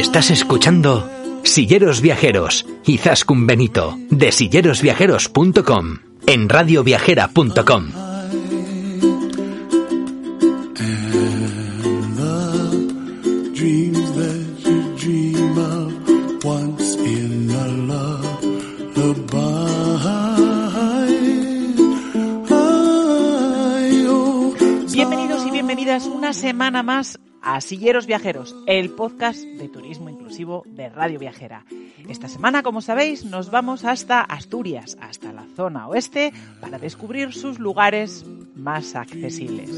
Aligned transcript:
Estás 0.00 0.30
escuchando 0.30 1.10
Silleros 1.42 2.00
Viajeros 2.00 2.64
y 2.86 2.96
Zascun 2.96 3.46
Benito 3.46 3.98
de 4.08 4.32
sillerosviajeros.com 4.32 5.98
en 6.26 6.48
radioviajera.com. 6.48 7.90
Bienvenidos 24.94 25.46
y 25.46 25.50
bienvenidas 25.50 26.06
una 26.06 26.32
semana 26.32 26.82
más 26.82 27.20
a 27.42 27.60
Silleros 27.60 28.06
Viajeros, 28.06 28.54
el 28.66 28.90
podcast 28.90 29.40
de 29.40 29.68
turismo 29.68 30.08
inclusivo 30.08 30.64
de 30.66 30.88
Radio 30.88 31.18
Viajera. 31.18 31.64
Esta 32.08 32.28
semana, 32.28 32.62
como 32.62 32.80
sabéis, 32.80 33.24
nos 33.24 33.50
vamos 33.50 33.84
hasta 33.84 34.20
Asturias, 34.20 34.96
hasta 35.00 35.32
la 35.32 35.46
zona 35.54 35.86
oeste, 35.88 36.32
para 36.60 36.78
descubrir 36.78 37.32
sus 37.32 37.58
lugares 37.58 38.24
más 38.54 38.94
accesibles. 38.94 39.70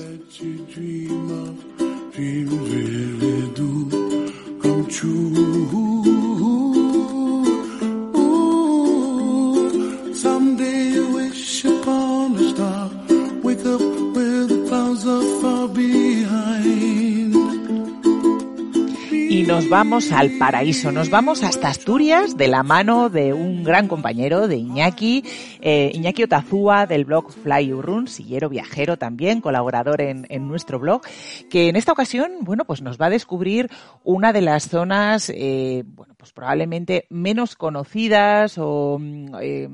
Nos 19.52 19.68
vamos 19.68 20.12
al 20.12 20.30
paraíso, 20.38 20.92
nos 20.92 21.10
vamos 21.10 21.42
hasta 21.42 21.68
Asturias 21.68 22.38
de 22.38 22.48
la 22.48 22.62
mano 22.62 23.10
de 23.10 23.34
un 23.34 23.62
gran 23.62 23.86
compañero 23.86 24.48
de 24.48 24.56
Iñaki, 24.56 25.24
eh, 25.60 25.90
Iñaki 25.92 26.22
Otazúa 26.22 26.86
del 26.86 27.04
blog 27.04 27.30
Fly 27.30 27.74
Urrun, 27.74 28.08
sillero 28.08 28.48
viajero 28.48 28.96
también, 28.96 29.42
colaborador 29.42 30.00
en, 30.00 30.26
en, 30.30 30.48
nuestro 30.48 30.78
blog, 30.78 31.02
que 31.50 31.68
en 31.68 31.76
esta 31.76 31.92
ocasión, 31.92 32.32
bueno, 32.40 32.64
pues 32.64 32.80
nos 32.80 32.98
va 32.98 33.06
a 33.06 33.10
descubrir 33.10 33.68
una 34.04 34.32
de 34.32 34.40
las 34.40 34.70
zonas, 34.70 35.30
eh, 35.34 35.84
bueno, 35.84 36.11
pues 36.22 36.32
probablemente 36.32 37.06
menos 37.10 37.56
conocidas 37.56 38.54
o 38.56 39.00
eh, 39.40 39.68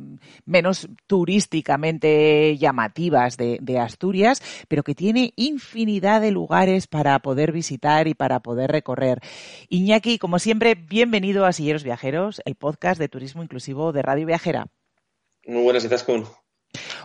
menos 0.47 0.89
turísticamente 1.07 2.57
llamativas 2.57 3.37
de, 3.37 3.79
Asturias, 3.79 4.43
pero 4.67 4.83
que 4.83 4.95
tiene 4.95 5.35
infinidad 5.37 6.23
de 6.23 6.31
lugares 6.31 6.87
para 6.87 7.19
poder 7.19 7.53
visitar 7.53 8.09
y 8.09 8.15
para 8.15 8.41
poder 8.41 8.71
recorrer. 8.71 9.21
Iñaki, 9.69 10.19
como 10.19 10.39
siempre, 10.39 10.75
bienvenido 10.75 11.45
a 11.45 11.53
Silleros 11.53 11.85
Viajeros, 11.85 12.41
el 12.47 12.55
podcast 12.55 12.99
de 12.99 13.11
turismo 13.11 13.43
inclusivo 13.43 13.93
de 13.93 14.01
Radio 14.01 14.27
Viajera. 14.27 14.69
Muy 15.45 15.65
buenas, 15.65 15.85
Izaskun. 15.85 16.25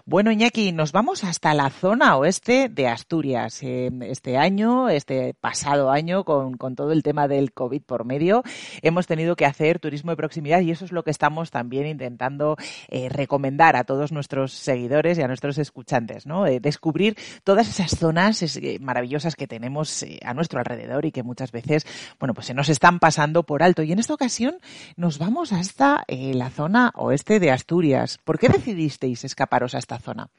Bueno, 0.06 0.32
Iñaki, 0.32 0.74
nos 0.74 0.92
vamos 0.92 1.24
hasta 1.24 1.54
la 1.54 1.70
zona 1.70 2.18
oeste 2.18 2.68
de 2.68 2.88
Asturias. 2.88 3.62
Este 3.64 4.38
año, 4.38 4.90
este 4.90 5.34
pasado 5.34 5.90
año, 5.92 6.26
con, 6.26 6.58
con, 6.58 6.76
todo 6.76 6.92
el 6.92 7.04
tema 7.04 7.30
del 7.30 7.54
COVID 7.54 7.82
por 7.84 8.04
medio, 8.04 8.44
hemos 8.82 9.08
tenido 9.08 9.38
que 9.38 9.46
hacer 9.46 9.80
turismo 9.80 10.12
de 10.12 10.18
proximidad 10.18 10.60
y 10.60 10.72
eso 10.72 10.84
es 10.84 10.92
lo 10.92 11.04
que 11.04 11.12
estamos 11.12 11.52
también 11.52 11.88
intentando 11.88 12.58
eh, 12.90 13.08
recomendar 13.08 13.78
a 13.78 13.86
todos 13.86 14.12
nuestros 14.12 14.52
seguidores 14.52 15.18
y 15.18 15.22
a 15.22 15.28
nuestros 15.28 15.58
escuchantes, 15.58 16.26
¿no? 16.26 16.48
Eh, 16.48 16.60
descubrir 16.60 17.18
todas 17.46 17.70
esas 17.70 17.98
zonas 17.98 18.42
eh, 18.58 18.80
maravillosas 18.82 19.36
que 19.36 19.48
tenemos 19.48 20.06
a 20.26 20.34
nuestro 20.34 20.60
alrededor 20.60 21.06
y 21.06 21.12
que 21.12 21.24
muchas 21.24 21.54
veces, 21.54 21.86
bueno, 22.20 22.34
pues 22.34 22.48
se 22.48 22.54
nos 22.54 22.68
están 22.68 23.00
pasando 23.00 23.44
por 23.44 23.64
alto. 23.64 23.84
Y 23.84 23.94
en 23.94 24.00
esta 24.00 24.14
ocasión 24.14 24.58
nos 24.98 25.18
vamos 25.18 25.54
hasta 25.54 26.04
la 26.08 26.50
zona 26.50 26.92
oeste 26.96 27.40
de 27.40 27.52
Asturias. 27.52 28.20
¿Por 28.24 28.38
qué 28.38 28.50
decidisteis 28.50 29.24
a 29.54 29.78
esta 29.78 30.00
zona? 30.00 30.30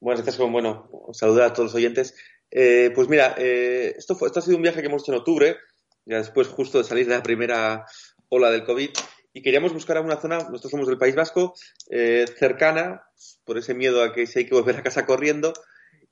Bueno, 0.00 0.20
estás 0.20 0.36
con, 0.36 0.50
bueno, 0.52 0.88
saludar 1.12 1.50
a 1.50 1.52
todos 1.52 1.66
los 1.66 1.74
oyentes. 1.74 2.14
Eh, 2.50 2.90
pues 2.94 3.08
mira, 3.08 3.34
eh, 3.36 3.94
esto, 3.96 4.16
ha 4.22 4.40
sido 4.40 4.56
un 4.56 4.62
viaje 4.62 4.80
que 4.80 4.86
hemos 4.86 5.02
hecho 5.02 5.12
en 5.12 5.18
octubre, 5.18 5.56
ya 6.06 6.18
después 6.18 6.48
justo 6.48 6.78
de 6.78 6.84
salir 6.84 7.06
de 7.06 7.14
la 7.14 7.22
primera 7.22 7.84
ola 8.28 8.50
del 8.50 8.64
COVID, 8.64 8.90
y 9.34 9.42
queríamos 9.42 9.74
buscar 9.74 9.98
alguna 9.98 10.16
zona, 10.16 10.38
nosotros 10.38 10.70
somos 10.70 10.88
del 10.88 10.96
País 10.96 11.14
Vasco, 11.14 11.54
eh, 11.90 12.24
cercana, 12.38 13.02
por 13.44 13.58
ese 13.58 13.74
miedo 13.74 14.02
a 14.02 14.14
que 14.14 14.26
si 14.26 14.38
hay 14.38 14.46
que 14.46 14.54
volver 14.54 14.76
a 14.76 14.82
casa 14.82 15.04
corriendo, 15.04 15.52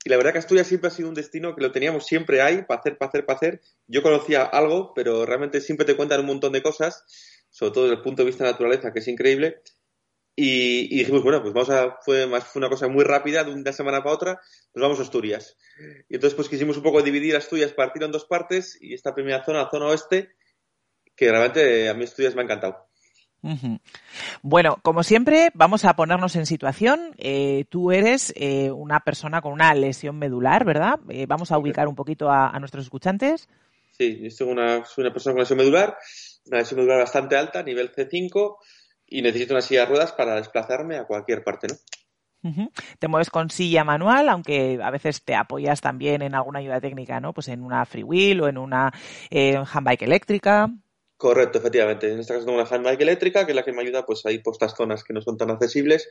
y 0.03 0.09
la 0.09 0.17
verdad 0.17 0.33
que 0.33 0.37
Asturias 0.37 0.67
siempre 0.67 0.89
ha 0.89 0.91
sido 0.91 1.09
un 1.09 1.15
destino 1.15 1.55
que 1.55 1.63
lo 1.63 1.71
teníamos 1.71 2.05
siempre 2.05 2.43
ahí, 2.43 2.61
para 2.61 2.79
hacer, 2.79 2.97
para 2.99 3.09
hacer, 3.09 3.25
para 3.25 3.37
hacer. 3.37 3.61
Yo 3.87 4.03
conocía 4.03 4.43
algo, 4.43 4.93
pero 4.93 5.25
realmente 5.25 5.61
siempre 5.61 5.83
te 5.83 5.95
cuentan 5.95 6.19
un 6.19 6.27
montón 6.27 6.53
de 6.53 6.61
cosas, 6.61 7.03
sobre 7.49 7.73
todo 7.73 7.83
desde 7.85 7.95
el 7.95 8.03
punto 8.03 8.21
de 8.21 8.27
vista 8.27 8.43
de 8.43 8.51
naturaleza, 8.51 8.93
que 8.93 8.99
es 8.99 9.07
increíble. 9.07 9.63
Y, 10.35 10.93
y, 10.93 10.99
dijimos, 10.99 11.23
bueno, 11.23 11.41
pues 11.41 11.53
vamos 11.53 11.69
a, 11.69 11.97
fue, 12.01 12.27
más, 12.27 12.43
fue 12.43 12.59
una 12.59 12.69
cosa 12.69 12.89
muy 12.89 13.05
rápida, 13.05 13.43
de 13.43 13.53
una 13.53 13.71
semana 13.71 14.03
para 14.03 14.15
otra, 14.15 14.41
nos 14.73 14.81
vamos 14.81 14.99
a 14.99 15.03
Asturias. 15.03 15.55
Y 16.09 16.15
entonces 16.15 16.35
pues 16.35 16.49
quisimos 16.49 16.75
un 16.75 16.83
poco 16.83 17.01
dividir 17.01 17.35
Asturias, 17.37 17.71
partirlo 17.71 18.07
en 18.07 18.11
dos 18.11 18.25
partes, 18.25 18.77
y 18.81 18.93
esta 18.93 19.15
primera 19.15 19.45
zona, 19.45 19.63
la 19.63 19.69
zona 19.69 19.85
oeste, 19.85 20.35
que 21.15 21.31
realmente 21.31 21.87
a 21.87 21.93
mí 21.93 22.03
Asturias 22.03 22.35
me 22.35 22.41
ha 22.41 22.45
encantado. 22.45 22.85
Bueno, 24.41 24.79
como 24.81 25.03
siempre, 25.03 25.51
vamos 25.53 25.85
a 25.85 25.95
ponernos 25.95 26.35
en 26.35 26.45
situación. 26.45 27.13
Eh, 27.17 27.65
tú 27.69 27.91
eres 27.91 28.33
eh, 28.35 28.71
una 28.71 29.01
persona 29.01 29.41
con 29.41 29.53
una 29.53 29.73
lesión 29.73 30.17
medular, 30.17 30.65
¿verdad? 30.65 30.99
Eh, 31.09 31.25
vamos 31.27 31.51
a 31.51 31.57
ubicar 31.57 31.87
un 31.87 31.95
poquito 31.95 32.29
a, 32.29 32.49
a 32.49 32.59
nuestros 32.59 32.85
escuchantes. 32.85 33.47
Sí, 33.91 34.19
yo 34.21 34.31
soy 34.31 34.49
una, 34.49 34.83
soy 34.85 35.03
una 35.03 35.13
persona 35.13 35.33
con 35.33 35.41
lesión 35.41 35.57
medular, 35.57 35.97
una 36.47 36.57
lesión 36.57 36.79
medular 36.79 36.99
bastante 36.99 37.37
alta, 37.37 37.63
nivel 37.63 37.93
C5, 37.93 38.57
y 39.07 39.21
necesito 39.21 39.53
una 39.53 39.61
silla 39.61 39.81
de 39.81 39.87
ruedas 39.87 40.11
para 40.13 40.35
desplazarme 40.35 40.97
a 40.97 41.05
cualquier 41.05 41.43
parte, 41.43 41.67
¿no? 41.67 41.75
Uh 42.43 42.53
-huh. 42.53 42.71
Te 42.99 43.07
mueves 43.07 43.31
con 43.31 43.49
silla 43.49 43.83
manual, 43.83 44.29
aunque 44.29 44.79
a 44.81 44.91
veces 44.91 45.23
te 45.23 45.33
apoyas 45.33 45.81
también 45.81 46.21
en 46.21 46.35
alguna 46.35 46.59
ayuda 46.59 46.79
técnica, 46.79 47.19
¿no? 47.19 47.33
Pues 47.33 47.47
en 47.47 47.63
una 47.63 47.85
freewheel 47.85 48.41
o 48.41 48.47
en 48.47 48.57
una 48.59 48.93
eh, 49.31 49.57
handbike 49.73 50.03
eléctrica. 50.03 50.69
Correcto, 51.17 51.57
efectivamente. 51.57 52.11
En 52.11 52.19
este 52.19 52.33
caso 52.33 52.45
tengo 52.45 52.59
una 52.59 52.69
handbike 52.69 53.01
eléctrica, 53.01 53.45
que 53.45 53.53
es 53.53 53.55
la 53.55 53.63
que 53.63 53.71
me 53.71 53.81
ayuda 53.81 54.05
pues 54.05 54.25
a 54.25 54.31
ir 54.31 54.43
por 54.43 54.53
estas 54.53 54.75
zonas 54.75 55.03
que 55.03 55.13
no 55.13 55.21
son 55.21 55.37
tan 55.37 55.49
accesibles 55.49 56.07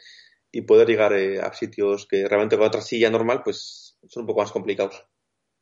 y 0.51 0.63
poder 0.63 0.89
llegar 0.89 1.13
eh, 1.13 1.41
a 1.41 1.53
sitios 1.53 2.07
que 2.07 2.27
realmente 2.27 2.57
con 2.57 2.67
otra 2.67 2.81
silla 2.81 3.11
normal 3.11 3.43
pues 3.45 3.97
son 4.09 4.23
un 4.23 4.27
poco 4.27 4.41
más 4.41 4.51
complicados. 4.51 5.05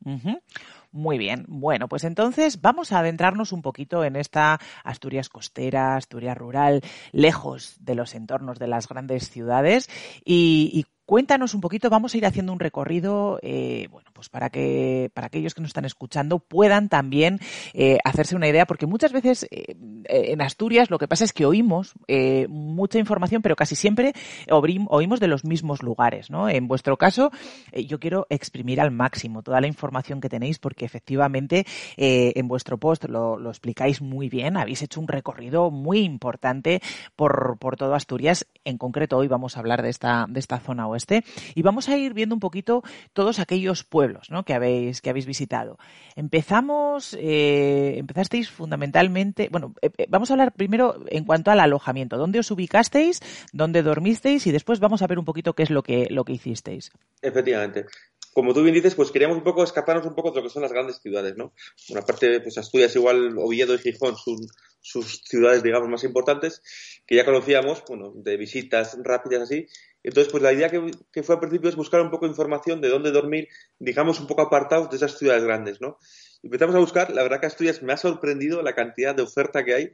Uh 0.04 0.16
-huh. 0.16 0.42
Muy 0.92 1.16
bien. 1.16 1.46
Bueno, 1.48 1.88
pues 1.88 2.04
entonces 2.04 2.60
vamos 2.60 2.92
a 2.92 2.98
adentrarnos 2.98 3.52
un 3.52 3.62
poquito 3.62 4.04
en 4.04 4.14
esta 4.14 4.60
Asturias 4.84 5.30
costera, 5.30 5.96
Asturias 5.96 6.36
rural, 6.36 6.82
lejos 7.12 7.76
de 7.80 7.94
los 7.94 8.14
entornos 8.14 8.58
de 8.58 8.66
las 8.66 8.88
grandes 8.88 9.30
ciudades 9.30 9.88
y, 10.22 10.84
cuéntanos 11.06 11.54
un 11.54 11.60
poquito, 11.60 11.90
vamos 11.90 12.14
a 12.14 12.18
ir 12.18 12.26
haciendo 12.26 12.52
un 12.52 12.60
recorrido, 12.60 13.38
eh, 13.42 13.88
bueno, 13.90 14.10
para 14.28 14.50
que 14.50 15.10
para 15.14 15.26
aquellos 15.28 15.54
que 15.54 15.60
nos 15.60 15.70
están 15.70 15.84
escuchando 15.84 16.38
puedan 16.38 16.88
también 16.88 17.38
eh, 17.74 17.98
hacerse 18.04 18.36
una 18.36 18.48
idea, 18.48 18.66
porque 18.66 18.86
muchas 18.86 19.12
veces 19.12 19.46
eh, 19.50 19.76
en 20.08 20.40
Asturias 20.40 20.90
lo 20.90 20.98
que 20.98 21.08
pasa 21.08 21.24
es 21.24 21.32
que 21.32 21.46
oímos 21.46 21.94
eh, 22.08 22.46
mucha 22.48 22.98
información, 22.98 23.42
pero 23.42 23.56
casi 23.56 23.74
siempre 23.74 24.12
oímos 24.50 25.20
de 25.20 25.26
los 25.28 25.44
mismos 25.44 25.82
lugares, 25.82 26.30
¿no? 26.30 26.48
En 26.48 26.68
vuestro 26.68 26.96
caso, 26.96 27.30
eh, 27.72 27.84
yo 27.86 27.98
quiero 28.00 28.26
exprimir 28.30 28.80
al 28.80 28.90
máximo 28.90 29.42
toda 29.42 29.60
la 29.60 29.66
información 29.66 30.20
que 30.20 30.28
tenéis, 30.28 30.58
porque 30.58 30.84
efectivamente 30.84 31.66
eh, 31.96 32.32
en 32.36 32.48
vuestro 32.48 32.78
post 32.78 33.04
lo, 33.04 33.38
lo, 33.38 33.50
explicáis 33.50 34.00
muy 34.00 34.28
bien, 34.28 34.56
habéis 34.56 34.82
hecho 34.82 35.00
un 35.00 35.08
recorrido 35.08 35.70
muy 35.70 36.00
importante 36.00 36.80
por, 37.16 37.58
por 37.58 37.76
todo 37.76 37.94
Asturias, 37.94 38.46
en 38.64 38.78
concreto 38.78 39.16
hoy 39.16 39.28
vamos 39.28 39.56
a 39.56 39.60
hablar 39.60 39.82
de 39.82 39.90
esta, 39.90 40.26
de 40.28 40.40
esta 40.40 40.58
zona 40.58 40.86
oeste, 40.86 41.24
y 41.54 41.62
vamos 41.62 41.88
a 41.88 41.96
ir 41.96 42.14
viendo 42.14 42.34
un 42.34 42.40
poquito 42.40 42.82
todos 43.12 43.38
aquellos 43.38 43.84
pueblos 43.84 44.11
¿no? 44.30 44.44
que, 44.44 44.54
habéis, 44.54 45.00
que 45.00 45.10
habéis 45.10 45.26
visitado. 45.26 45.78
Empezamos, 46.16 47.16
eh, 47.18 47.94
empezasteis 47.98 48.50
fundamentalmente, 48.50 49.48
bueno, 49.50 49.74
eh, 49.82 49.90
eh, 49.98 50.06
vamos 50.08 50.30
a 50.30 50.34
hablar 50.34 50.52
primero 50.52 51.04
en 51.08 51.24
cuanto 51.24 51.50
al 51.50 51.60
alojamiento. 51.60 52.16
¿Dónde 52.16 52.38
os 52.38 52.50
ubicasteis? 52.50 53.20
¿Dónde 53.52 53.82
dormisteis? 53.82 54.46
Y 54.46 54.52
después 54.52 54.80
vamos 54.80 55.02
a 55.02 55.06
ver 55.06 55.18
un 55.18 55.24
poquito 55.24 55.54
qué 55.54 55.62
es 55.62 55.70
lo 55.70 55.82
que, 55.82 56.06
lo 56.10 56.24
que 56.24 56.32
hicisteis. 56.32 56.90
Efectivamente 57.20 57.86
como 58.32 58.54
tú 58.54 58.62
bien 58.62 58.74
dices, 58.74 58.94
pues 58.94 59.10
queríamos 59.10 59.36
un 59.36 59.44
poco 59.44 59.62
escaparnos 59.62 60.06
un 60.06 60.14
poco 60.14 60.30
de 60.30 60.36
lo 60.36 60.42
que 60.44 60.48
son 60.48 60.62
las 60.62 60.72
grandes 60.72 61.00
ciudades, 61.00 61.36
¿no? 61.36 61.52
Una 61.90 62.02
parte, 62.02 62.40
pues 62.40 62.56
Asturias 62.56 62.96
igual, 62.96 63.36
Oviedo 63.36 63.74
y 63.74 63.78
Gijón 63.78 64.16
son 64.16 64.38
sus 64.80 65.22
ciudades, 65.24 65.62
digamos, 65.62 65.88
más 65.88 66.04
importantes, 66.04 66.62
que 67.06 67.16
ya 67.16 67.24
conocíamos, 67.24 67.82
bueno, 67.86 68.12
de 68.14 68.36
visitas 68.36 68.96
rápidas 69.02 69.42
así. 69.42 69.66
Entonces, 70.02 70.30
pues 70.30 70.42
la 70.42 70.52
idea 70.52 70.68
que, 70.68 71.22
fue 71.22 71.34
al 71.34 71.40
principio 71.40 71.68
es 71.68 71.76
buscar 71.76 72.00
un 72.00 72.10
poco 72.10 72.26
información 72.26 72.80
de 72.80 72.88
dónde 72.88 73.12
dormir, 73.12 73.48
digamos, 73.78 74.18
un 74.20 74.26
poco 74.26 74.42
apartados 74.42 74.90
de 74.90 74.96
esas 74.96 75.16
ciudades 75.16 75.44
grandes, 75.44 75.80
¿no? 75.80 75.98
Empezamos 76.42 76.74
a 76.74 76.80
buscar, 76.80 77.12
la 77.12 77.22
verdad 77.22 77.40
que 77.40 77.46
Asturias 77.46 77.82
me 77.82 77.92
ha 77.92 77.96
sorprendido 77.96 78.62
la 78.62 78.74
cantidad 78.74 79.14
de 79.14 79.22
oferta 79.22 79.64
que 79.64 79.74
hay, 79.74 79.92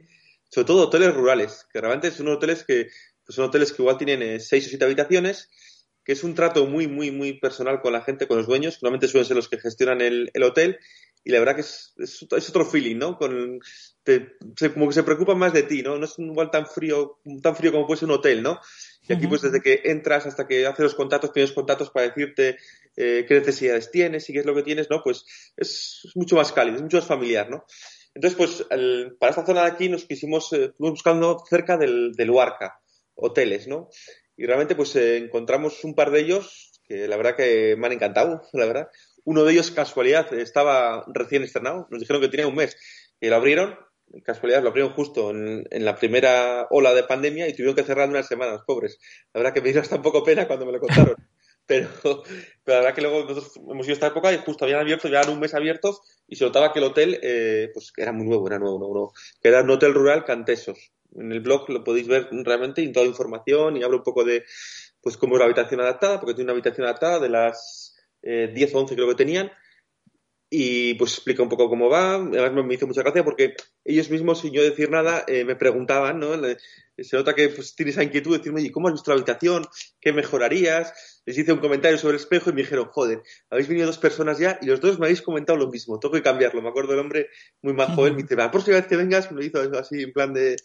sobre 0.49 0.65
todo 0.65 0.87
hoteles 0.87 1.13
rurales, 1.13 1.67
que 1.71 1.79
realmente 1.79 2.09
son 2.09 2.27
hoteles 2.29 2.63
que, 2.63 2.89
pues 3.23 3.35
son 3.35 3.45
hoteles 3.45 3.71
que 3.71 3.83
igual 3.83 3.97
tienen 3.97 4.23
eh, 4.23 4.39
seis 4.39 4.65
o 4.65 4.69
siete 4.69 4.85
habitaciones, 4.85 5.49
que 6.03 6.13
es 6.13 6.23
un 6.23 6.33
trato 6.33 6.65
muy, 6.65 6.87
muy, 6.87 7.11
muy 7.11 7.33
personal 7.33 7.81
con 7.81 7.93
la 7.93 8.01
gente, 8.01 8.27
con 8.27 8.37
los 8.37 8.47
dueños. 8.47 8.79
Normalmente 8.81 9.07
suelen 9.07 9.27
ser 9.27 9.35
los 9.35 9.47
que 9.47 9.59
gestionan 9.59 10.01
el, 10.01 10.31
hotel 10.43 10.79
y 11.23 11.31
la 11.31 11.39
verdad 11.39 11.55
que 11.55 11.61
es, 11.61 11.93
es, 11.97 12.49
otro 12.49 12.65
feeling, 12.65 12.97
¿no? 12.97 13.17
Con, 13.17 13.59
como 14.73 14.87
que 14.87 14.93
se 14.93 15.03
preocupan 15.03 15.37
más 15.37 15.53
de 15.53 15.63
ti, 15.63 15.83
¿no? 15.83 15.97
No 15.97 16.05
es 16.05 16.17
igual 16.17 16.49
tan 16.49 16.65
frío, 16.65 17.19
tan 17.41 17.55
frío 17.55 17.71
como 17.71 17.85
puede 17.85 17.99
ser 17.99 18.09
un 18.09 18.15
hotel, 18.15 18.41
¿no? 18.41 18.59
Y 19.07 19.13
aquí, 19.13 19.27
pues 19.27 19.41
desde 19.41 19.61
que 19.61 19.81
entras 19.85 20.25
hasta 20.25 20.47
que 20.47 20.65
haces 20.65 20.83
los 20.83 20.95
contactos, 20.95 21.33
tienes 21.33 21.51
contactos 21.51 21.89
para 21.89 22.07
decirte 22.07 22.57
eh, 22.95 23.25
qué 23.27 23.35
necesidades 23.35 23.91
tienes 23.91 24.29
y 24.29 24.33
qué 24.33 24.39
es 24.39 24.45
lo 24.45 24.55
que 24.55 24.63
tienes, 24.63 24.89
¿no? 24.89 25.01
Pues 25.03 25.25
es, 25.57 26.07
mucho 26.15 26.35
más 26.35 26.51
cálido, 26.51 26.77
es 26.77 26.83
mucho 26.83 26.97
más 26.97 27.07
familiar, 27.07 27.49
¿no? 27.49 27.65
Entonces, 28.13 28.37
pues 28.37 28.65
para 29.19 29.29
esta 29.29 29.45
zona 29.45 29.61
de 29.61 29.67
aquí 29.67 29.89
nos 29.89 30.05
quisimos, 30.05 30.51
eh, 30.53 30.73
buscando 30.77 31.43
cerca 31.47 31.77
del, 31.77 32.13
del 32.13 32.31
Huarca, 32.31 32.79
hoteles, 33.15 33.67
¿no? 33.67 33.89
Y 34.35 34.45
realmente 34.45 34.75
pues 34.75 34.95
eh, 34.95 35.17
encontramos 35.17 35.83
un 35.83 35.93
par 35.93 36.11
de 36.11 36.21
ellos 36.21 36.69
que 36.89 37.07
la 37.07 37.17
verdad 37.17 37.35
que 37.35 37.75
me 37.77 37.87
han 37.87 37.93
encantado, 37.93 38.41
la 38.53 38.65
verdad. 38.65 38.87
Uno 39.23 39.43
de 39.43 39.53
ellos, 39.53 39.71
casualidad, 39.71 40.33
estaba 40.33 41.05
recién 41.07 41.43
estrenado. 41.43 41.87
Nos 41.89 41.99
dijeron 41.99 42.21
que 42.21 42.29
tenía 42.29 42.47
un 42.47 42.55
mes. 42.55 42.77
Y 43.19 43.27
lo 43.27 43.35
abrieron, 43.35 43.77
casualidad, 44.23 44.63
lo 44.63 44.69
abrieron 44.69 44.93
justo 44.93 45.31
en, 45.31 45.65
la 45.71 45.95
primera 45.95 46.67
ola 46.69 46.93
de 46.93 47.03
pandemia 47.03 47.47
y 47.47 47.53
tuvieron 47.53 47.75
que 47.75 47.83
cerrar 47.83 48.09
unas 48.09 48.27
semanas, 48.27 48.61
pobres. 48.65 48.97
La 49.33 49.39
verdad 49.39 49.53
que 49.53 49.61
me 49.61 49.71
dio 49.71 49.81
hasta 49.81 49.95
un 49.95 50.01
poco 50.01 50.23
pena 50.23 50.47
cuando 50.47 50.65
me 50.65 50.71
lo 50.71 50.79
contaron. 50.79 51.15
pero, 51.65 51.89
pero, 52.03 52.23
la 52.65 52.75
verdad 52.75 52.95
que 52.95 53.01
luego 53.01 53.23
nosotros 53.23 53.57
hemos 53.57 53.85
ido 53.85 53.93
a 53.93 53.93
esta 53.93 54.07
época 54.07 54.33
y 54.33 54.37
justo 54.37 54.65
habían 54.65 54.79
abierto, 54.79 55.07
llevaban 55.07 55.33
un 55.33 55.39
mes 55.39 55.53
abiertos 55.53 56.01
y 56.27 56.35
se 56.35 56.45
notaba 56.45 56.73
que 56.73 56.79
el 56.79 56.85
hotel, 56.85 57.19
eh, 57.21 57.69
pues 57.73 57.91
era 57.97 58.11
muy 58.11 58.25
nuevo, 58.25 58.47
era 58.47 58.57
nuevo, 58.57 58.79
nuevo, 58.79 59.13
que 59.41 59.49
era 59.49 59.61
un 59.61 59.69
hotel 59.69 59.93
rural 59.93 60.25
Cantesos 60.25 60.91
en 61.15 61.31
el 61.31 61.39
blog 61.39 61.69
lo 61.69 61.83
podéis 61.83 62.07
ver 62.07 62.27
realmente 62.31 62.81
y 62.81 62.91
toda 62.91 63.05
la 63.05 63.11
información 63.11 63.77
y 63.77 63.83
hablo 63.83 63.97
un 63.97 64.03
poco 64.03 64.23
de 64.23 64.43
pues 65.01 65.17
cómo 65.17 65.35
es 65.35 65.39
la 65.39 65.45
habitación 65.45 65.79
adaptada, 65.79 66.19
porque 66.19 66.33
tiene 66.33 66.51
una 66.51 66.53
habitación 66.53 66.85
adaptada 66.85 67.19
de 67.19 67.29
las 67.29 67.88
eh, 68.21 68.51
10 68.53 68.75
o 68.75 68.79
11 68.79 68.95
creo 68.95 69.07
que 69.07 69.15
tenían 69.15 69.51
y 70.49 70.95
pues 70.95 71.13
explica 71.13 71.43
un 71.43 71.49
poco 71.49 71.69
cómo 71.69 71.89
va. 71.89 72.15
Además 72.15 72.65
me 72.65 72.73
hizo 72.73 72.87
mucha 72.87 73.01
gracia 73.01 73.23
porque 73.23 73.55
ellos 73.85 74.09
mismos, 74.09 74.41
sin 74.41 74.51
yo 74.51 74.63
decir 74.63 74.89
nada, 74.89 75.23
eh, 75.27 75.45
me 75.45 75.55
preguntaban, 75.55 76.19
¿no? 76.19 76.33
Se 76.97 77.15
nota 77.15 77.35
que 77.35 77.49
pues, 77.49 77.75
tienes 77.75 77.95
esa 77.95 78.03
inquietud 78.03 78.31
de 78.31 78.37
decirme, 78.39 78.61
¿y 78.61 78.71
cómo 78.71 78.87
has 78.87 78.93
visto 78.93 79.11
la 79.11 79.17
habitación? 79.17 79.65
¿Qué 80.01 80.11
mejorarías? 80.11 81.21
Les 81.25 81.37
hice 81.37 81.53
un 81.53 81.59
comentario 81.59 81.97
sobre 81.97 82.15
el 82.15 82.21
espejo 82.21 82.49
y 82.49 82.53
me 82.53 82.61
dijeron, 82.61 82.87
joder, 82.91 83.21
habéis 83.49 83.67
venido 83.67 83.87
dos 83.87 83.99
personas 83.99 84.39
ya 84.39 84.57
y 84.61 84.65
los 84.65 84.81
dos 84.81 84.97
me 84.97 85.05
habéis 85.05 85.21
comentado 85.21 85.57
lo 85.57 85.69
mismo, 85.69 85.99
tengo 85.99 86.13
que 86.13 86.23
cambiarlo. 86.23 86.61
Me 86.61 86.69
acuerdo 86.69 86.91
del 86.91 87.01
hombre 87.01 87.29
muy 87.61 87.73
majo, 87.73 88.07
él 88.07 88.15
me 88.15 88.23
dice, 88.23 88.35
la 88.35 88.49
próxima 88.49 88.77
vez 88.77 88.87
que 88.87 88.97
vengas, 88.97 89.31
me 89.31 89.37
lo 89.37 89.45
hizo 89.45 89.59
así 89.77 90.01
en 90.01 90.13
plan 90.13 90.33
de, 90.33 90.55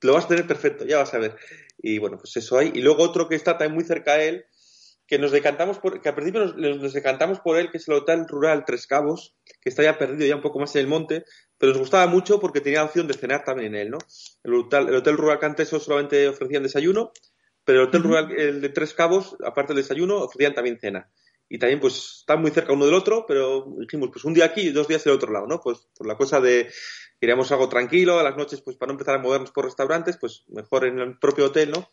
lo 0.00 0.14
vas 0.14 0.24
a 0.24 0.28
tener 0.28 0.46
perfecto, 0.46 0.84
ya 0.84 0.98
vas 0.98 1.14
a 1.14 1.18
ver. 1.18 1.36
Y 1.80 1.98
bueno, 1.98 2.18
pues 2.18 2.36
eso 2.36 2.58
hay. 2.58 2.72
Y 2.74 2.82
luego 2.82 3.04
otro 3.04 3.28
que 3.28 3.36
está 3.36 3.56
también 3.56 3.74
muy 3.74 3.84
cerca 3.84 4.14
de 4.14 4.28
él, 4.28 4.44
que 5.08 5.18
nos 5.18 5.32
decantamos 5.32 5.78
por, 5.78 6.02
que 6.02 6.10
al 6.10 6.14
principio 6.14 6.44
nos, 6.54 6.92
decantamos 6.92 7.40
por 7.40 7.58
él, 7.58 7.70
que 7.70 7.78
es 7.78 7.88
el 7.88 7.94
Hotel 7.94 8.28
Rural 8.28 8.64
Tres 8.66 8.86
Cabos, 8.86 9.34
que 9.62 9.70
está 9.70 9.82
ya 9.82 9.96
perdido 9.96 10.26
ya 10.26 10.36
un 10.36 10.42
poco 10.42 10.60
más 10.60 10.76
en 10.76 10.82
el 10.82 10.86
monte, 10.86 11.24
pero 11.56 11.72
nos 11.72 11.80
gustaba 11.80 12.06
mucho 12.06 12.38
porque 12.38 12.60
tenía 12.60 12.84
opción 12.84 13.08
de 13.08 13.14
cenar 13.14 13.42
también 13.42 13.74
en 13.74 13.80
él, 13.80 13.90
¿no? 13.90 13.98
El 14.44 14.54
Hotel, 14.54 14.88
el 14.88 14.96
hotel 14.96 15.16
Rural 15.16 15.38
Canteso 15.38 15.80
solamente 15.80 16.28
ofrecían 16.28 16.62
desayuno, 16.62 17.12
pero 17.64 17.80
el 17.80 17.88
Hotel 17.88 18.02
Rural 18.02 18.32
el 18.38 18.60
de 18.60 18.68
Tres 18.68 18.92
Cabos, 18.92 19.34
aparte 19.42 19.72
del 19.72 19.82
desayuno, 19.82 20.18
ofrecían 20.18 20.54
también 20.54 20.78
cena. 20.78 21.10
Y 21.48 21.58
también, 21.58 21.80
pues, 21.80 22.18
están 22.20 22.42
muy 22.42 22.50
cerca 22.50 22.74
uno 22.74 22.84
del 22.84 22.94
otro, 22.94 23.24
pero 23.26 23.66
dijimos, 23.78 24.10
pues 24.12 24.26
un 24.26 24.34
día 24.34 24.44
aquí 24.44 24.60
y 24.60 24.72
dos 24.72 24.88
días 24.88 25.06
en 25.06 25.12
el 25.12 25.16
otro 25.16 25.32
lado, 25.32 25.46
¿no? 25.46 25.58
Pues 25.62 25.88
por 25.96 26.06
la 26.06 26.18
cosa 26.18 26.38
de, 26.42 26.70
queríamos 27.18 27.50
algo 27.50 27.70
tranquilo, 27.70 28.18
a 28.18 28.22
las 28.22 28.36
noches, 28.36 28.60
pues 28.60 28.76
para 28.76 28.88
no 28.88 28.92
empezar 28.92 29.14
a 29.14 29.22
movernos 29.22 29.52
por 29.52 29.64
restaurantes, 29.64 30.18
pues 30.18 30.44
mejor 30.48 30.84
en 30.84 30.98
el 30.98 31.18
propio 31.18 31.46
hotel, 31.46 31.70
¿no? 31.70 31.88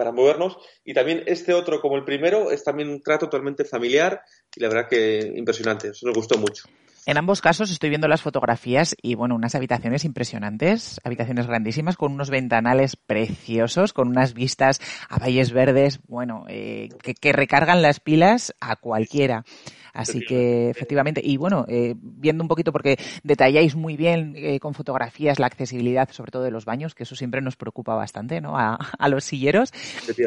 Para 0.00 0.12
movernos. 0.12 0.56
Y 0.82 0.94
también 0.94 1.24
este 1.26 1.52
otro, 1.52 1.78
como 1.78 1.96
el 1.96 2.04
primero, 2.04 2.50
es 2.50 2.64
también 2.64 2.88
un 2.88 3.02
trato 3.02 3.26
totalmente 3.26 3.66
familiar 3.66 4.22
y 4.56 4.60
la 4.62 4.68
verdad 4.68 4.88
que 4.88 5.30
impresionante, 5.36 5.88
nos 5.88 6.14
gustó 6.14 6.38
mucho. 6.38 6.64
En 7.04 7.18
ambos 7.18 7.42
casos 7.42 7.70
estoy 7.70 7.90
viendo 7.90 8.08
las 8.08 8.22
fotografías 8.22 8.96
y 9.02 9.14
bueno, 9.14 9.34
unas 9.34 9.54
habitaciones 9.54 10.06
impresionantes, 10.06 11.02
habitaciones 11.04 11.46
grandísimas 11.46 11.98
con 11.98 12.12
unos 12.12 12.30
ventanales 12.30 12.96
preciosos, 12.96 13.92
con 13.92 14.08
unas 14.08 14.32
vistas 14.32 14.80
a 15.10 15.18
valles 15.18 15.52
verdes, 15.52 16.00
bueno, 16.08 16.46
eh, 16.48 16.88
que 17.20 17.32
recargan 17.32 17.82
las 17.82 18.00
pilas 18.00 18.54
a 18.58 18.76
cualquiera. 18.76 19.44
Así 19.92 20.20
que, 20.20 20.70
efectivamente, 20.70 21.20
y 21.24 21.36
bueno, 21.36 21.64
eh, 21.68 21.94
viendo 21.98 22.42
un 22.44 22.48
poquito, 22.48 22.72
porque 22.72 22.98
detalláis 23.22 23.74
muy 23.76 23.96
bien 23.96 24.34
eh, 24.36 24.60
con 24.60 24.74
fotografías 24.74 25.38
la 25.38 25.46
accesibilidad, 25.46 26.10
sobre 26.10 26.30
todo 26.30 26.42
de 26.42 26.50
los 26.50 26.64
baños, 26.64 26.94
que 26.94 27.04
eso 27.04 27.14
siempre 27.14 27.40
nos 27.40 27.56
preocupa 27.56 27.94
bastante, 27.94 28.40
¿no? 28.40 28.58
A, 28.58 28.76
a 28.98 29.08
los 29.08 29.24
silleros. 29.24 29.72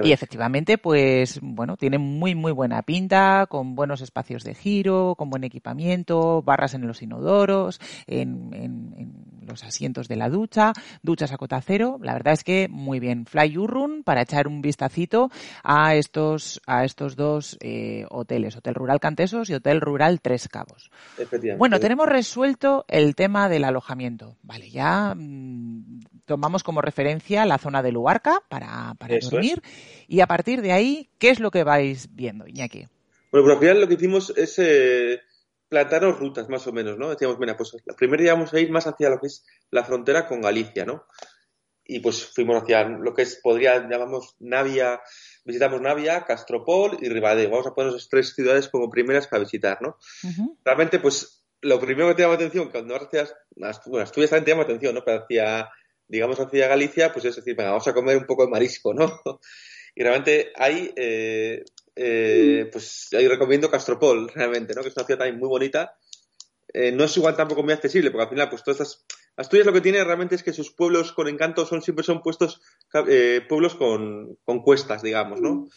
Y 0.03 0.11
efectivamente, 0.11 0.77
pues, 0.77 1.39
bueno, 1.41 1.77
tiene 1.77 1.97
muy, 1.97 2.35
muy 2.35 2.51
buena 2.51 2.81
pinta, 2.83 3.45
con 3.47 3.75
buenos 3.75 4.01
espacios 4.01 4.43
de 4.43 4.55
giro, 4.55 5.15
con 5.17 5.29
buen 5.29 5.43
equipamiento, 5.43 6.41
barras 6.41 6.73
en 6.73 6.87
los 6.87 7.01
inodoros, 7.01 7.79
en, 8.07 8.53
en, 8.53 8.93
en 8.97 9.13
los 9.47 9.63
asientos 9.63 10.07
de 10.07 10.15
la 10.15 10.29
ducha, 10.29 10.73
duchas 11.01 11.31
a 11.31 11.37
cota 11.37 11.61
cero. 11.61 11.99
La 12.01 12.13
verdad 12.13 12.33
es 12.33 12.43
que 12.43 12.67
muy 12.69 12.99
bien. 12.99 13.25
Fly 13.25 13.57
Urrun 13.57 14.03
para 14.03 14.21
echar 14.21 14.47
un 14.47 14.61
vistacito 14.61 15.29
a 15.63 15.95
estos, 15.95 16.61
a 16.65 16.85
estos 16.85 17.15
dos 17.15 17.57
eh, 17.61 18.05
hoteles, 18.09 18.55
Hotel 18.55 18.75
Rural 18.75 18.99
Cantesos 18.99 19.49
y 19.49 19.53
Hotel 19.53 19.81
Rural 19.81 20.21
Tres 20.21 20.47
Cabos. 20.47 20.91
Bueno, 21.57 21.79
tenemos 21.79 22.07
resuelto 22.07 22.85
el 22.87 23.15
tema 23.15 23.49
del 23.49 23.63
alojamiento. 23.63 24.37
Vale, 24.43 24.69
ya 24.69 25.13
mm, 25.15 26.01
tomamos 26.25 26.63
como 26.63 26.81
referencia 26.81 27.45
la 27.45 27.57
zona 27.57 27.81
de 27.81 27.91
Luarca 27.91 28.41
para, 28.49 28.93
para 28.97 29.17
dormir. 29.19 29.61
Y 30.07 30.21
a 30.21 30.27
partir 30.27 30.61
de 30.61 30.71
ahí, 30.71 31.09
¿qué 31.17 31.29
es 31.29 31.39
lo 31.39 31.51
que 31.51 31.63
vais 31.63 32.09
viendo, 32.15 32.47
Iñaki? 32.47 32.87
Bueno, 33.31 33.45
pues 33.45 33.55
al 33.55 33.59
final 33.59 33.81
lo 33.81 33.87
que 33.87 33.95
hicimos 33.95 34.33
es 34.37 34.59
eh, 34.59 35.21
plantaros 35.73 36.19
rutas 36.19 36.49
más 36.49 36.67
o 36.67 36.71
menos, 36.71 36.99
¿no? 36.99 37.09
Decíamos, 37.09 37.39
mira, 37.39 37.57
pues 37.57 37.75
la 37.85 37.95
primera 37.95 38.21
íbamos 38.21 38.53
a 38.53 38.59
ir 38.59 38.69
más 38.69 38.85
hacia 38.85 39.09
lo 39.09 39.19
que 39.19 39.25
es 39.25 39.43
la 39.71 39.83
frontera 39.83 40.27
con 40.27 40.39
Galicia, 40.39 40.85
¿no? 40.85 41.07
Y 41.83 41.99
pues 41.99 42.27
fuimos 42.27 42.61
hacia 42.61 42.83
lo 42.83 43.11
que 43.15 43.23
es, 43.23 43.39
podría, 43.41 43.89
llamamos 43.89 44.35
Navia, 44.37 45.01
visitamos 45.43 45.81
Navia, 45.81 46.25
Castropol 46.25 46.99
y 47.01 47.09
Ribadeo. 47.09 47.49
Vamos 47.49 47.65
a 47.65 47.73
poner 47.73 47.89
esas 47.89 48.07
tres 48.07 48.35
ciudades 48.35 48.69
como 48.69 48.87
primeras 48.87 49.27
para 49.27 49.41
visitar, 49.41 49.81
¿no? 49.81 49.97
Realmente, 50.63 50.99
pues, 50.99 51.43
lo 51.61 51.79
primero 51.79 52.09
que 52.09 52.13
te 52.13 52.21
llama 52.21 52.35
atención, 52.35 52.69
cuando 52.69 52.93
vas 52.93 53.07
hacia, 53.07 53.27
bueno, 53.87 54.03
Asturias 54.03 54.29
también 54.29 54.45
te 54.45 54.51
llama 54.51 54.63
atención, 54.63 54.93
¿no? 54.93 55.03
Pero 55.03 55.23
hacia, 55.23 55.71
digamos, 56.07 56.39
hacia 56.39 56.67
Galicia, 56.67 57.11
pues 57.11 57.25
es 57.25 57.35
decir, 57.35 57.55
venga, 57.55 57.71
vamos 57.71 57.87
a 57.87 57.95
comer 57.95 58.15
un 58.15 58.27
poco 58.27 58.45
de 58.45 58.51
marisco, 58.51 58.93
¿no? 58.93 59.21
y 59.95 60.03
realmente 60.03 60.53
hay, 60.55 60.93
eh, 60.95 61.63
eh, 61.95 62.69
pues 62.71 63.09
ahí 63.13 63.27
recomiendo 63.27 63.69
Castropol, 63.69 64.29
realmente, 64.33 64.73
¿no? 64.73 64.81
Que 64.81 64.89
es 64.89 64.95
una 64.95 65.05
ciudad 65.05 65.19
también 65.19 65.39
muy 65.39 65.49
bonita. 65.49 65.95
Eh, 66.73 66.91
no 66.91 67.03
es 67.03 67.15
igual 67.17 67.35
tampoco 67.35 67.61
muy 67.61 67.73
accesible, 67.73 68.09
porque 68.09 68.23
al 68.23 68.29
final, 68.29 68.49
pues 68.49 68.63
todas 68.63 68.81
estas. 68.81 69.05
Asturias 69.35 69.65
lo 69.65 69.73
que 69.73 69.81
tiene 69.81 70.03
realmente 70.03 70.35
es 70.35 70.43
que 70.43 70.53
sus 70.53 70.71
pueblos 70.71 71.11
con 71.11 71.27
encanto 71.27 71.65
son 71.65 71.81
siempre 71.81 72.03
son 72.03 72.21
puestos 72.21 72.61
eh, 73.07 73.41
pueblos 73.49 73.73
con, 73.73 74.37
con, 74.43 74.61
cuestas, 74.61 75.01
digamos, 75.01 75.41
¿no? 75.41 75.67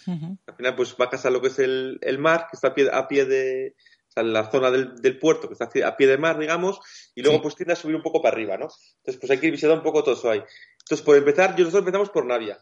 Al 0.47 0.57
final, 0.57 0.77
pues 0.77 0.95
va 1.01 1.09
a 1.11 1.31
lo 1.31 1.41
que 1.41 1.49
es 1.49 1.59
el, 1.59 1.99
el 2.03 2.19
mar, 2.19 2.49
que 2.51 2.57
está 2.57 2.69
a 2.69 2.75
pie, 2.75 2.91
a 2.93 3.09
pie 3.09 3.25
de. 3.25 3.75
La 4.15 4.51
zona 4.51 4.71
del, 4.71 4.97
del, 4.97 5.19
puerto, 5.19 5.47
que 5.47 5.53
está 5.53 5.69
a 5.87 5.95
pie 5.95 6.07
de 6.07 6.17
mar, 6.17 6.39
digamos, 6.39 6.81
y 7.15 7.21
luego 7.21 7.43
pues 7.43 7.55
tiende 7.55 7.75
a 7.75 7.77
subir 7.77 7.97
un 7.97 8.03
poco 8.03 8.23
para 8.23 8.35
arriba, 8.35 8.57
¿no? 8.57 8.69
Entonces, 9.01 9.21
pues 9.21 9.31
hay 9.31 9.39
que 9.39 9.49
ir 9.49 9.53
visitando 9.53 9.77
un 9.77 9.83
poco 9.83 10.03
todo 10.03 10.15
eso 10.15 10.31
ahí. 10.31 10.43
Entonces, 10.79 11.05
por 11.05 11.19
empezar, 11.19 11.51
nosotros 11.51 11.81
empezamos 11.81 12.09
por 12.09 12.25
Navia 12.25 12.59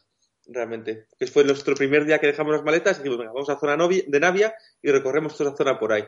realmente. 0.47 1.07
Que 1.19 1.27
fue 1.27 1.45
nuestro 1.45 1.75
primer 1.75 2.05
día 2.05 2.19
que 2.19 2.27
dejamos 2.27 2.53
las 2.53 2.65
maletas 2.65 2.97
y 2.97 2.99
dijimos, 2.99 3.19
venga, 3.19 3.33
vamos 3.33 3.51
a 3.51 3.59
zona 3.59 3.77
de 3.89 4.21
Navia 4.21 4.55
y 4.83 4.91
recorremos 4.91 5.37
toda 5.37 5.51
esa 5.51 5.57
zona 5.57 5.79
por 5.79 5.93
ahí. 5.93 6.05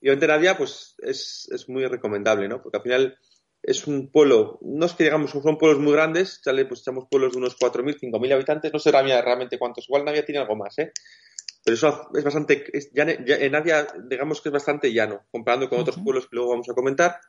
Y 0.00 0.08
obviamente 0.08 0.26
Navia, 0.26 0.56
pues, 0.56 0.94
es, 0.98 1.48
es 1.52 1.68
muy 1.68 1.86
recomendable, 1.86 2.48
¿no? 2.48 2.62
Porque 2.62 2.78
al 2.78 2.82
final 2.82 3.18
es 3.62 3.86
un 3.86 4.10
pueblo, 4.10 4.58
no 4.62 4.86
es 4.86 4.94
que 4.94 5.04
digamos, 5.04 5.30
son 5.30 5.58
pueblos 5.58 5.80
muy 5.80 5.92
grandes, 5.92 6.40
¿sale? 6.42 6.64
pues 6.64 6.80
echamos 6.80 7.04
pueblos 7.10 7.32
de 7.32 7.38
unos 7.38 7.58
4.000, 7.58 7.98
5.000 8.00 8.32
habitantes, 8.32 8.72
no 8.72 8.78
sé 8.78 8.90
Navia 8.90 9.20
realmente 9.20 9.58
cuántos, 9.58 9.86
igual 9.86 10.04
Navia 10.04 10.24
tiene 10.24 10.40
algo 10.40 10.56
más, 10.56 10.78
¿eh? 10.78 10.92
pero 11.62 11.74
eso 11.74 12.08
es 12.14 12.24
bastante, 12.24 12.64
es, 12.72 12.90
ya, 12.92 13.04
ya, 13.24 13.36
en 13.36 13.52
Navia, 13.52 13.86
digamos 14.08 14.40
que 14.40 14.48
es 14.48 14.52
bastante 14.52 14.92
llano, 14.92 15.26
comparando 15.30 15.68
con 15.68 15.80
otros 15.80 15.98
pueblos 16.02 16.24
que 16.24 16.36
luego 16.36 16.50
vamos 16.50 16.68
a 16.70 16.74
comentar. 16.74 17.20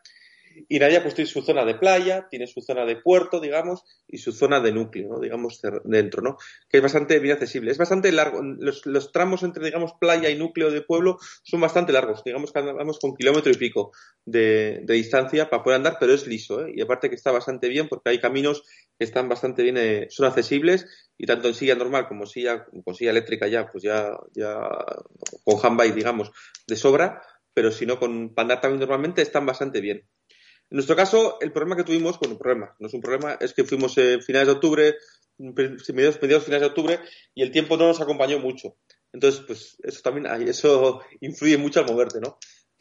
Y 0.67 0.79
Nadia 0.79 1.01
pues 1.01 1.15
tiene 1.15 1.29
su 1.29 1.41
zona 1.41 1.65
de 1.65 1.75
playa, 1.75 2.27
tiene 2.29 2.47
su 2.47 2.61
zona 2.61 2.85
de 2.85 2.95
puerto, 2.95 3.39
digamos, 3.39 3.83
y 4.07 4.17
su 4.17 4.31
zona 4.31 4.59
de 4.59 4.71
núcleo, 4.71 5.09
¿no? 5.09 5.19
digamos, 5.19 5.59
dentro, 5.83 6.21
¿no? 6.21 6.37
Que 6.69 6.77
es 6.77 6.83
bastante 6.83 7.19
bien 7.19 7.33
accesible. 7.33 7.71
Es 7.71 7.77
bastante 7.77 8.11
largo. 8.11 8.41
Los, 8.41 9.11
tramos 9.11 9.43
entre, 9.43 9.65
digamos, 9.65 9.93
playa 9.99 10.29
y 10.29 10.37
núcleo 10.37 10.71
de 10.71 10.81
pueblo 10.81 11.17
son 11.43 11.61
bastante 11.61 11.93
largos. 11.93 12.23
Digamos 12.23 12.51
que 12.51 12.59
andamos 12.59 12.99
con 12.99 13.15
kilómetro 13.15 13.51
y 13.51 13.55
pico 13.55 13.91
de, 14.25 14.83
distancia 14.87 15.49
para 15.49 15.63
poder 15.63 15.77
andar, 15.77 15.97
pero 15.99 16.13
es 16.13 16.27
liso, 16.27 16.65
¿eh? 16.65 16.73
Y 16.75 16.81
aparte 16.81 17.09
que 17.09 17.15
está 17.15 17.31
bastante 17.31 17.69
bien 17.69 17.87
porque 17.87 18.09
hay 18.09 18.19
caminos 18.19 18.63
que 18.97 19.05
están 19.05 19.29
bastante 19.29 19.63
bien, 19.63 19.77
eh, 19.77 20.07
son 20.09 20.27
accesibles 20.27 20.85
y 21.17 21.25
tanto 21.25 21.47
en 21.47 21.53
silla 21.53 21.75
normal 21.75 22.07
como 22.07 22.25
silla, 22.25 22.65
con 22.83 22.95
silla 22.95 23.11
eléctrica 23.11 23.47
ya, 23.47 23.67
pues 23.71 23.83
ya, 23.83 24.17
ya 24.33 24.69
con 25.43 25.59
handbike, 25.61 25.95
digamos, 25.95 26.31
de 26.67 26.75
sobra, 26.75 27.21
pero 27.53 27.71
si 27.71 27.85
no, 27.85 27.99
con, 27.99 28.33
para 28.33 28.43
andar 28.43 28.61
también 28.61 28.79
normalmente 28.79 29.21
están 29.21 29.45
bastante 29.45 29.81
bien. 29.81 30.07
En 30.71 30.77
nuestro 30.77 30.95
caso, 30.95 31.37
el 31.41 31.51
problema 31.51 31.75
que 31.75 31.83
tuvimos, 31.83 32.17
bueno, 32.17 32.37
problema, 32.37 32.73
no 32.79 32.87
es 32.87 32.93
un 32.93 33.01
problema, 33.01 33.33
es 33.41 33.53
que 33.53 33.65
fuimos 33.65 33.97
en 33.97 34.21
finales 34.21 34.47
de 34.47 34.53
octubre, 34.53 34.95
mediados, 35.37 36.21
mediados 36.21 36.45
finales 36.45 36.61
de 36.61 36.67
octubre, 36.67 36.99
y 37.35 37.43
el 37.43 37.51
tiempo 37.51 37.75
no 37.75 37.87
nos 37.87 37.99
acompañó 37.99 38.39
mucho. 38.39 38.77
Entonces, 39.11 39.41
pues 39.45 39.77
eso 39.83 40.01
también, 40.01 40.27
eso 40.47 41.01
influye 41.19 41.57
mucho 41.57 41.81
al 41.81 41.87
moverte, 41.87 42.21
¿no? 42.21 42.37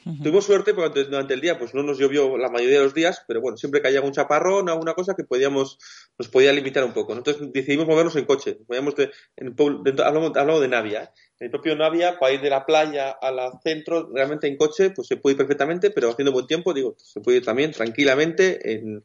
Uh 0.06 0.12
-huh. 0.12 0.22
Tuvimos 0.22 0.44
suerte 0.44 0.72
porque 0.72 1.04
durante 1.04 1.34
el 1.34 1.40
día 1.40 1.58
pues 1.58 1.74
no 1.74 1.82
nos 1.82 1.98
llovió 1.98 2.38
la 2.38 2.48
mayoría 2.48 2.78
de 2.78 2.84
los 2.84 2.94
días, 2.94 3.22
pero 3.26 3.40
bueno, 3.42 3.58
siempre 3.58 3.82
caía 3.82 4.00
un 4.00 4.12
chaparrón 4.12 4.68
o 4.68 4.72
alguna 4.72 4.94
cosa 4.94 5.14
que 5.14 5.24
podíamos, 5.24 5.76
nos 6.16 6.28
podía 6.28 6.52
limitar 6.52 6.84
un 6.84 6.94
poco. 6.94 7.12
Entonces 7.12 7.52
decidimos 7.52 7.86
movernos 7.86 8.16
en 8.16 8.24
coche. 8.24 8.58
Movíamos 8.66 8.94
de, 8.94 9.10
en, 9.36 9.54
de, 9.54 10.02
hablamos, 10.02 10.34
hablamos, 10.36 10.60
de 10.62 10.68
Navia. 10.68 11.02
¿eh? 11.02 11.08
El 11.40 11.50
propio 11.50 11.74
Navia, 11.74 12.18
para 12.18 12.34
ir 12.34 12.42
de 12.42 12.50
la 12.50 12.66
playa 12.66 13.10
a 13.10 13.30
la 13.30 13.58
centro, 13.64 14.10
realmente 14.12 14.46
en 14.46 14.58
coche, 14.58 14.90
pues 14.90 15.08
se 15.08 15.16
puede 15.16 15.32
ir 15.32 15.38
perfectamente, 15.38 15.90
pero 15.90 16.10
haciendo 16.10 16.32
buen 16.32 16.46
tiempo, 16.46 16.74
digo, 16.74 16.94
se 16.98 17.22
puede 17.22 17.38
ir 17.38 17.44
también 17.46 17.72
tranquilamente 17.72 18.74
en, 18.74 19.02